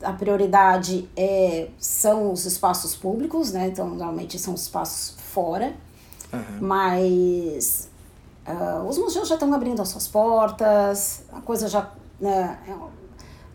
a 0.00 0.12
prioridade 0.12 1.10
é, 1.16 1.70
são 1.76 2.30
os 2.30 2.44
espaços 2.44 2.94
públicos, 2.94 3.50
né? 3.50 3.66
Então, 3.66 3.88
normalmente 3.88 4.38
são 4.38 4.54
os 4.54 4.62
espaços 4.62 5.16
fora, 5.18 5.74
uhum. 6.32 6.58
mas 6.60 7.88
uh, 8.46 8.86
os 8.86 8.96
museus 8.96 9.26
já 9.26 9.34
estão 9.34 9.52
abrindo 9.52 9.82
as 9.82 9.88
suas 9.88 10.06
portas, 10.06 11.24
a 11.32 11.40
coisa 11.40 11.66
já. 11.66 11.90
Né, 12.20 12.56
é 12.68 12.72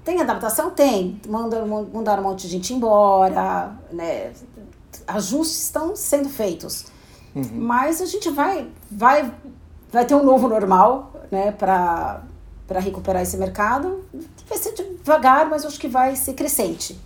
tem 0.03 0.19
adaptação? 0.19 0.69
Tem. 0.71 1.21
Manda, 1.29 1.65
mandaram 1.65 2.23
um 2.23 2.27
monte 2.27 2.41
de 2.41 2.49
gente 2.49 2.73
embora, 2.73 3.73
né? 3.89 4.33
Ajustes 5.07 5.63
estão 5.63 5.95
sendo 5.95 6.27
feitos. 6.27 6.87
Uhum. 7.33 7.51
Mas 7.53 8.01
a 8.01 8.05
gente 8.05 8.29
vai, 8.29 8.69
vai, 8.91 9.33
vai 9.89 10.05
ter 10.05 10.13
um 10.13 10.25
novo 10.25 10.49
normal, 10.49 11.10
né? 11.31 11.51
Para 11.51 12.21
recuperar 12.79 13.21
esse 13.21 13.37
mercado. 13.37 14.03
Vai 14.47 14.57
ser 14.57 14.73
devagar, 14.73 15.49
mas 15.49 15.65
acho 15.65 15.79
que 15.79 15.87
vai 15.87 16.15
ser 16.15 16.33
crescente. 16.33 16.99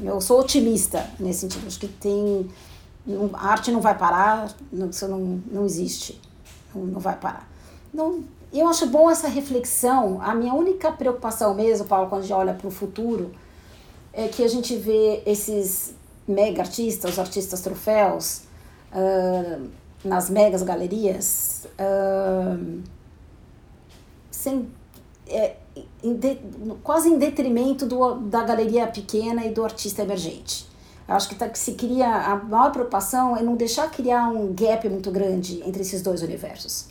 Eu 0.00 0.20
sou 0.20 0.40
otimista 0.40 1.08
nesse 1.18 1.40
sentido. 1.40 1.66
Acho 1.66 1.80
que 1.80 1.88
tem. 1.88 2.48
A 3.32 3.48
arte 3.48 3.72
não 3.72 3.80
vai 3.80 3.96
parar, 3.96 4.54
isso 4.90 5.08
não, 5.08 5.42
não 5.50 5.64
existe. 5.64 6.20
Não, 6.74 6.84
não 6.84 7.00
vai 7.00 7.16
parar. 7.16 7.48
Não, 7.92 8.22
eu 8.52 8.68
acho 8.68 8.86
bom 8.86 9.10
essa 9.10 9.28
reflexão. 9.28 10.20
A 10.22 10.34
minha 10.34 10.54
única 10.54 10.92
preocupação 10.92 11.54
mesmo, 11.54 11.86
Paulo, 11.86 12.08
quando 12.08 12.20
a 12.20 12.24
gente 12.24 12.34
olha 12.34 12.54
para 12.54 12.68
o 12.68 12.70
futuro, 12.70 13.32
é 14.12 14.28
que 14.28 14.42
a 14.42 14.48
gente 14.48 14.76
vê 14.76 15.22
esses 15.26 15.94
mega 16.26 16.62
artistas, 16.62 17.12
os 17.12 17.18
artistas 17.18 17.60
troféus, 17.60 18.42
uh, 18.92 19.68
nas 20.04 20.28
megas 20.28 20.62
galerias, 20.62 21.66
uh, 21.78 22.82
sem, 24.38 24.68
é, 25.26 25.56
em 26.02 26.14
de, 26.14 26.38
quase 26.82 27.08
em 27.08 27.18
detrimento 27.18 27.86
do, 27.86 28.14
da 28.20 28.42
galeria 28.42 28.86
pequena 28.86 29.44
e 29.44 29.50
do 29.50 29.64
artista 29.64 30.02
emergente. 30.02 30.68
Eu 31.08 31.14
acho 31.14 31.28
que, 31.28 31.34
tá, 31.34 31.48
que 31.48 31.58
se 31.58 31.72
cria, 31.72 32.06
a 32.06 32.36
maior 32.36 32.70
preocupação 32.70 33.36
é 33.36 33.42
não 33.42 33.56
deixar 33.56 33.90
criar 33.90 34.28
um 34.28 34.52
gap 34.52 34.88
muito 34.88 35.10
grande 35.10 35.62
entre 35.66 35.82
esses 35.82 36.02
dois 36.02 36.22
universos 36.22 36.88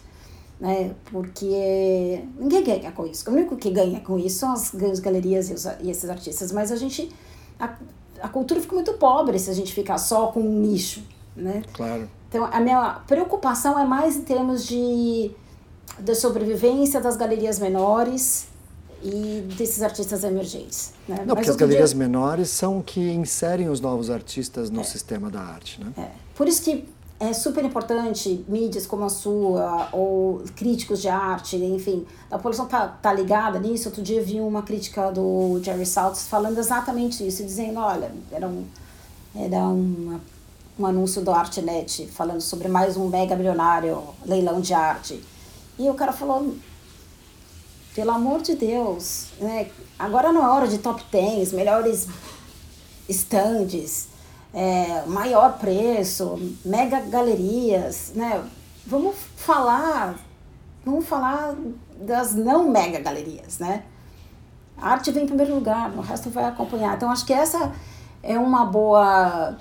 né? 0.59 0.95
Porque 1.11 2.23
ninguém 2.37 2.63
ganha 2.63 2.91
com 2.91 3.05
isso. 3.05 3.29
O 3.29 3.33
único 3.33 3.55
que 3.55 3.69
ganha 3.69 3.99
com 3.99 4.17
isso 4.17 4.39
são 4.39 4.53
as 4.53 4.71
grandes 4.71 4.99
galerias 4.99 5.49
e, 5.49 5.53
os, 5.53 5.65
e 5.81 5.89
esses 5.89 6.09
artistas. 6.09 6.51
Mas 6.51 6.71
a 6.71 6.75
gente. 6.75 7.11
A, 7.59 7.75
a 8.21 8.29
cultura 8.29 8.59
fica 8.59 8.73
muito 8.73 8.93
pobre 8.93 9.37
se 9.37 9.49
a 9.49 9.53
gente 9.53 9.73
ficar 9.73 9.97
só 9.97 10.27
com 10.27 10.39
um 10.39 10.59
nicho. 10.59 11.03
né? 11.35 11.61
Claro. 11.73 12.09
Então, 12.27 12.45
a 12.45 12.59
minha 12.59 13.01
preocupação 13.07 13.79
é 13.79 13.85
mais 13.85 14.17
em 14.17 14.23
termos 14.23 14.65
de, 14.65 15.31
de 15.99 16.15
sobrevivência 16.15 16.99
das 16.99 17.15
galerias 17.15 17.59
menores 17.59 18.47
e 19.03 19.43
desses 19.57 19.81
artistas 19.81 20.23
emergentes. 20.23 20.93
Né? 21.07 21.17
Não, 21.19 21.35
Mas 21.35 21.35
porque 21.35 21.49
as 21.51 21.55
galerias 21.55 21.89
dia... 21.91 21.99
menores 21.99 22.49
são 22.49 22.81
que 22.81 22.99
inserem 23.11 23.69
os 23.69 23.79
novos 23.79 24.09
artistas 24.09 24.69
no 24.69 24.81
é. 24.81 24.83
sistema 24.83 25.29
da 25.29 25.41
arte, 25.41 25.83
né? 25.83 25.91
É. 25.97 26.09
Por 26.35 26.47
isso 26.47 26.61
que 26.61 26.87
é 27.19 27.33
super 27.33 27.65
importante 27.65 28.45
mídias 28.47 28.85
como 28.85 29.03
a 29.03 29.09
sua, 29.09 29.89
ou 29.91 30.43
críticos 30.55 31.01
de 31.01 31.09
arte, 31.09 31.55
enfim, 31.57 32.05
a 32.29 32.37
população 32.37 32.67
tá, 32.67 32.87
tá 32.87 33.11
ligada 33.11 33.59
nisso. 33.59 33.89
Outro 33.89 34.03
dia 34.03 34.21
vi 34.21 34.39
uma 34.39 34.61
crítica 34.61 35.11
do 35.11 35.59
Jerry 35.63 35.85
Saltz 35.85 36.27
falando 36.27 36.59
exatamente 36.59 37.25
isso, 37.25 37.43
dizendo, 37.43 37.79
olha, 37.79 38.11
era 38.31 38.47
um, 38.47 38.65
era 39.35 39.57
uma, 39.57 40.21
um 40.77 40.85
anúncio 40.85 41.23
do 41.23 41.31
ArtNet 41.31 42.07
falando 42.07 42.41
sobre 42.41 42.67
mais 42.67 42.95
um 42.95 43.07
mega 43.07 43.35
milionário 43.35 43.99
leilão 44.25 44.61
de 44.61 44.73
arte. 44.73 45.19
E 45.77 45.89
o 45.89 45.93
cara 45.93 46.11
falou, 46.11 46.55
pelo 47.93 48.11
amor 48.11 48.41
de 48.41 48.55
Deus, 48.55 49.27
né? 49.39 49.69
agora 49.97 50.31
não 50.31 50.43
é 50.43 50.49
hora 50.49 50.67
de 50.67 50.77
top 50.77 51.03
10, 51.11 51.53
melhores 51.53 52.07
stands, 53.09 54.07
é, 54.53 55.03
maior 55.05 55.57
preço, 55.57 56.39
mega 56.65 56.99
galerias, 57.01 58.11
né? 58.15 58.43
Vamos 58.85 59.15
falar, 59.35 60.15
vamos 60.85 61.05
falar 61.05 61.55
das 61.99 62.33
não 62.33 62.69
mega 62.69 62.99
galerias, 62.99 63.59
né? 63.59 63.83
A 64.77 64.91
arte 64.91 65.11
vem 65.11 65.23
em 65.23 65.27
primeiro 65.27 65.55
lugar, 65.55 65.91
o 65.91 66.01
resto 66.01 66.29
vai 66.29 66.45
acompanhar. 66.45 66.95
Então 66.95 67.11
acho 67.11 67.25
que 67.25 67.33
essa 67.33 67.71
é 68.21 68.37
uma 68.37 68.65
boa, 68.65 69.57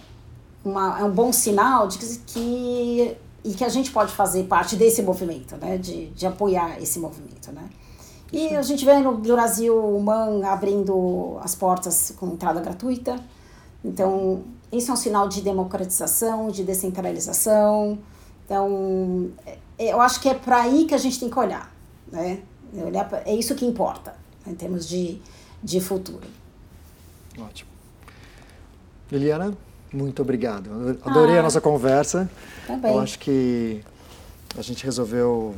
uma, 0.65 1.01
é 1.01 1.05
um 1.05 1.11
bom 1.11 1.33
sinal 1.33 1.89
de 1.89 1.99
que, 1.99 2.19
que 2.27 3.17
e 3.47 3.55
que 3.55 3.65
a 3.65 3.69
gente 3.69 3.93
pode 3.93 4.13
fazer 4.13 4.43
parte 4.45 4.75
desse 4.75 5.01
movimento, 5.03 5.57
né? 5.57 5.79
De, 5.79 6.09
de 6.09 6.27
apoiar 6.27 6.83
esse 6.83 6.99
movimento, 6.99 7.53
né? 7.53 7.71
E 8.33 8.49
a 8.57 8.63
gente 8.63 8.85
vê 8.85 8.99
no 8.99 9.17
Brasil 9.19 9.77
o 9.77 10.03
MAN 10.03 10.45
abrindo 10.45 11.39
as 11.41 11.55
portas 11.55 12.13
com 12.19 12.27
entrada 12.27 12.61
gratuita. 12.61 13.17
Então, 13.85 14.43
isso 14.73 14.91
é 14.91 14.95
um 14.95 14.97
sinal 14.97 15.29
de 15.29 15.41
democratização, 15.43 16.49
de 16.49 16.65
descentralização. 16.65 18.01
Então, 18.45 19.31
é, 19.47 19.59
eu 19.79 20.01
acho 20.01 20.21
que 20.21 20.29
é 20.29 20.35
para 20.35 20.63
aí 20.63 20.87
que 20.87 20.95
a 20.95 20.99
gente 20.99 21.21
tem 21.21 21.31
que 21.31 21.39
olhar. 21.39 21.73
Né? 22.11 22.43
Olhar 22.75 23.09
pra, 23.09 23.23
é 23.25 23.35
isso 23.35 23.55
que 23.55 23.65
importa 23.65 24.17
em 24.45 24.55
termos 24.55 24.89
de, 24.89 25.23
de 25.63 25.81
futuro. 25.81 26.27
Ótimo. 27.39 27.71
Liliana, 29.11 29.57
muito 29.93 30.23
obrigado. 30.23 30.99
Adorei 31.03 31.37
ah, 31.37 31.41
a 31.41 31.43
nossa 31.43 31.61
conversa. 31.61 32.29
Também. 32.67 32.93
Eu 32.93 33.01
acho 33.01 33.19
que 33.19 33.81
a 34.57 34.63
gente 34.63 34.85
resolveu 34.85 35.55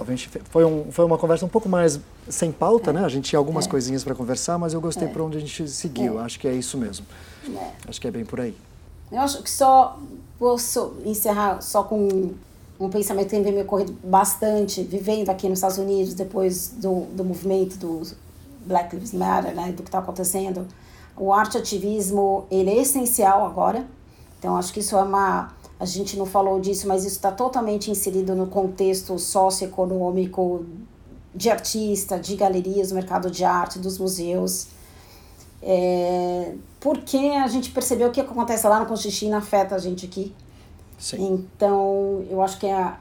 a 0.00 0.04
gente 0.04 0.28
foi, 0.50 0.64
um, 0.64 0.90
foi 0.90 1.04
uma 1.04 1.18
conversa 1.18 1.44
um 1.44 1.48
pouco 1.48 1.68
mais 1.68 2.00
sem 2.28 2.50
pauta, 2.50 2.90
é. 2.90 2.92
né? 2.94 3.04
A 3.04 3.08
gente 3.08 3.28
tinha 3.28 3.38
algumas 3.38 3.66
é. 3.66 3.68
coisinhas 3.68 4.02
para 4.02 4.14
conversar, 4.14 4.58
mas 4.58 4.72
eu 4.72 4.80
gostei 4.80 5.06
é. 5.06 5.10
para 5.10 5.22
onde 5.22 5.36
a 5.36 5.40
gente 5.40 5.68
seguiu. 5.68 6.18
É. 6.20 6.24
Acho 6.24 6.38
que 6.40 6.48
é 6.48 6.52
isso 6.52 6.78
mesmo. 6.78 7.06
É. 7.48 7.70
Acho 7.88 8.00
que 8.00 8.08
é 8.08 8.10
bem 8.10 8.24
por 8.24 8.40
aí. 8.40 8.56
Eu 9.12 9.20
acho 9.20 9.42
que 9.42 9.50
só 9.50 9.98
posso 10.38 10.94
encerrar 11.04 11.60
só 11.60 11.82
com 11.84 12.32
um 12.80 12.88
pensamento 12.88 13.28
que 13.28 13.42
tem 13.42 13.52
me 13.52 13.62
ocorrido 13.62 13.96
bastante, 14.02 14.82
vivendo 14.82 15.30
aqui 15.30 15.48
nos 15.48 15.58
Estados 15.58 15.78
Unidos, 15.78 16.14
depois 16.14 16.68
do, 16.68 17.02
do 17.12 17.24
movimento 17.24 17.76
do 17.76 18.02
Black 18.66 18.94
Lives 18.94 19.12
Matter, 19.12 19.54
né? 19.54 19.72
Do 19.72 19.82
que 19.82 19.88
está 19.88 19.98
acontecendo. 19.98 20.66
O 21.16 21.32
arte 21.32 21.56
ativismo, 21.56 22.46
ele 22.50 22.70
é 22.70 22.78
essencial 22.78 23.46
agora. 23.46 23.86
Então, 24.38 24.56
acho 24.56 24.72
que 24.72 24.80
isso 24.80 24.96
é 24.96 25.02
uma 25.02 25.52
a 25.78 25.84
gente 25.84 26.16
não 26.16 26.24
falou 26.24 26.60
disso, 26.60 26.86
mas 26.86 27.04
isso 27.04 27.16
está 27.16 27.32
totalmente 27.32 27.90
inserido 27.90 28.34
no 28.34 28.46
contexto 28.46 29.18
socioeconômico 29.18 30.64
de 31.34 31.50
artista, 31.50 32.18
de 32.18 32.36
galerias, 32.36 32.90
do 32.90 32.94
mercado 32.94 33.30
de 33.30 33.44
arte, 33.44 33.78
dos 33.78 33.98
museus. 33.98 34.68
É, 35.60 36.54
porque 36.78 37.16
a 37.16 37.48
gente 37.48 37.70
percebeu 37.70 38.10
que 38.10 38.20
o 38.20 38.24
que 38.24 38.30
acontece 38.30 38.66
lá 38.68 38.78
no 38.78 38.86
Conchichina 38.86 39.38
afeta 39.38 39.74
a 39.74 39.78
gente 39.78 40.06
aqui. 40.06 40.32
Sim. 40.98 41.48
Então, 41.56 42.24
eu 42.30 42.40
acho 42.40 42.58
que 42.58 42.66
é 42.66 42.94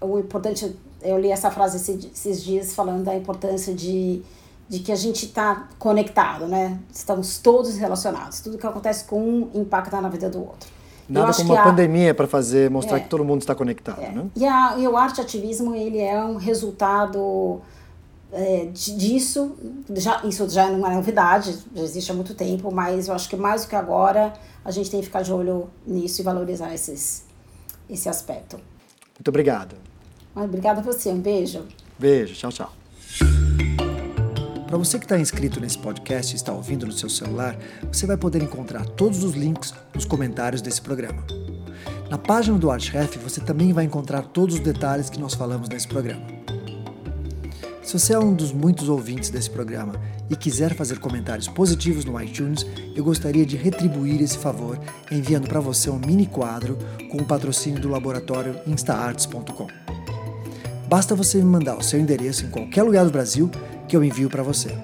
o 0.00 0.18
importante. 0.18 0.76
Eu 1.02 1.18
li 1.18 1.30
essa 1.30 1.50
frase 1.50 1.76
esses 1.76 2.42
dias 2.42 2.74
falando 2.74 3.04
da 3.04 3.14
importância 3.14 3.74
de, 3.74 4.22
de 4.68 4.78
que 4.78 4.90
a 4.90 4.96
gente 4.96 5.26
está 5.26 5.68
conectado, 5.78 6.46
né? 6.46 6.78
Estamos 6.92 7.38
todos 7.38 7.76
relacionados. 7.76 8.40
Tudo 8.40 8.58
que 8.58 8.66
acontece 8.66 9.04
com 9.04 9.20
um 9.20 9.50
impacta 9.54 10.00
na 10.00 10.08
vida 10.08 10.28
do 10.30 10.40
outro. 10.40 10.68
Nada 11.08 11.34
como 11.34 11.52
uma 11.52 11.60
a... 11.60 11.64
pandemia 11.64 12.14
para 12.14 12.26
fazer 12.26 12.70
mostrar 12.70 12.96
é, 12.96 13.00
que 13.00 13.08
todo 13.08 13.24
mundo 13.24 13.42
está 13.42 13.54
conectado, 13.54 14.00
é. 14.00 14.10
né? 14.10 14.26
E, 14.34 14.46
a, 14.46 14.76
e 14.78 14.88
o 14.88 14.96
arte 14.96 15.20
ativismo 15.20 15.74
ele 15.74 15.98
é 15.98 16.22
um 16.24 16.36
resultado 16.36 17.60
é, 18.32 18.68
disso. 18.72 19.54
Já, 19.90 20.22
isso 20.24 20.48
já 20.48 20.70
não 20.70 20.90
é 20.90 20.94
novidade, 20.94 21.58
já 21.74 21.82
existe 21.82 22.10
há 22.10 22.14
muito 22.14 22.34
tempo, 22.34 22.72
mas 22.72 23.08
eu 23.08 23.14
acho 23.14 23.28
que 23.28 23.36
mais 23.36 23.64
do 23.64 23.68
que 23.68 23.76
agora 23.76 24.32
a 24.64 24.70
gente 24.70 24.90
tem 24.90 25.00
que 25.00 25.06
ficar 25.06 25.22
de 25.22 25.32
olho 25.32 25.68
nisso 25.86 26.22
e 26.22 26.24
valorizar 26.24 26.72
esses, 26.72 27.24
esse 27.88 28.08
aspecto. 28.08 28.56
Muito 29.14 29.28
obrigado. 29.28 29.76
Obrigada 30.34 30.80
a 30.80 30.82
você, 30.82 31.10
um 31.10 31.20
beijo. 31.20 31.64
Beijo, 31.98 32.34
tchau, 32.34 32.50
tchau. 32.50 32.83
Para 34.66 34.78
você 34.78 34.98
que 34.98 35.04
está 35.04 35.18
inscrito 35.18 35.60
nesse 35.60 35.78
podcast 35.78 36.32
e 36.32 36.36
está 36.36 36.52
ouvindo 36.52 36.86
no 36.86 36.92
seu 36.92 37.08
celular, 37.08 37.56
você 37.92 38.06
vai 38.06 38.16
poder 38.16 38.42
encontrar 38.42 38.86
todos 38.86 39.22
os 39.22 39.34
links 39.34 39.74
nos 39.94 40.04
comentários 40.04 40.62
desse 40.62 40.80
programa. 40.80 41.24
Na 42.10 42.18
página 42.18 42.58
do 42.58 42.70
ArtRef 42.70 43.18
você 43.18 43.40
também 43.40 43.72
vai 43.72 43.84
encontrar 43.84 44.22
todos 44.22 44.56
os 44.56 44.60
detalhes 44.60 45.10
que 45.10 45.20
nós 45.20 45.34
falamos 45.34 45.68
nesse 45.68 45.86
programa. 45.86 46.22
Se 47.82 47.98
você 47.98 48.14
é 48.14 48.18
um 48.18 48.32
dos 48.32 48.50
muitos 48.50 48.88
ouvintes 48.88 49.28
desse 49.28 49.50
programa 49.50 49.94
e 50.30 50.34
quiser 50.34 50.74
fazer 50.74 50.98
comentários 50.98 51.46
positivos 51.46 52.06
no 52.06 52.18
iTunes, 52.20 52.66
eu 52.96 53.04
gostaria 53.04 53.44
de 53.44 53.56
retribuir 53.56 54.22
esse 54.22 54.38
favor 54.38 54.80
enviando 55.10 55.46
para 55.46 55.60
você 55.60 55.90
um 55.90 55.98
mini 55.98 56.26
quadro 56.26 56.78
com 57.10 57.18
o 57.18 57.24
patrocínio 57.26 57.80
do 57.80 57.90
laboratório 57.90 58.58
instaarts.com. 58.66 59.68
Basta 60.88 61.14
você 61.14 61.38
me 61.38 61.44
mandar 61.44 61.76
o 61.76 61.82
seu 61.82 62.00
endereço 62.00 62.46
em 62.46 62.50
qualquer 62.50 62.82
lugar 62.82 63.04
do 63.04 63.10
Brasil 63.10 63.50
que 63.88 63.96
eu 63.96 64.04
envio 64.04 64.28
para 64.28 64.42
você. 64.42 64.74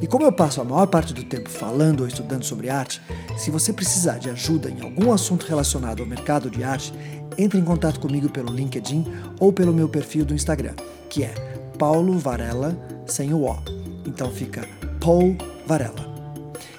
E 0.00 0.06
como 0.06 0.24
eu 0.24 0.32
passo 0.32 0.60
a 0.60 0.64
maior 0.64 0.86
parte 0.86 1.14
do 1.14 1.22
tempo 1.22 1.48
falando 1.48 2.00
ou 2.00 2.08
estudando 2.08 2.42
sobre 2.42 2.68
arte, 2.68 3.00
se 3.38 3.52
você 3.52 3.72
precisar 3.72 4.18
de 4.18 4.28
ajuda 4.28 4.68
em 4.68 4.80
algum 4.80 5.12
assunto 5.12 5.46
relacionado 5.46 6.00
ao 6.00 6.06
mercado 6.06 6.50
de 6.50 6.64
arte, 6.64 6.92
entre 7.38 7.58
em 7.58 7.64
contato 7.64 8.00
comigo 8.00 8.28
pelo 8.28 8.52
LinkedIn 8.52 9.06
ou 9.38 9.52
pelo 9.52 9.72
meu 9.72 9.88
perfil 9.88 10.24
do 10.24 10.34
Instagram, 10.34 10.74
que 11.08 11.22
é 11.22 11.32
Paulo 11.78 12.18
Varela 12.18 12.76
sem 13.06 13.32
o 13.32 13.44
O. 13.44 13.56
Então 14.04 14.30
fica 14.30 14.66
Paul 15.00 15.36
Varela. 15.66 16.12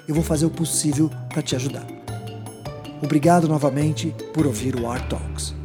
Eu 0.06 0.14
vou 0.14 0.22
fazer 0.22 0.44
o 0.44 0.50
possível 0.50 1.10
para 1.30 1.40
te 1.40 1.56
ajudar. 1.56 1.86
Obrigado 3.02 3.48
novamente 3.48 4.14
por 4.32 4.46
ouvir 4.46 4.76
o 4.76 4.90
Art 4.90 5.08
Talks. 5.08 5.63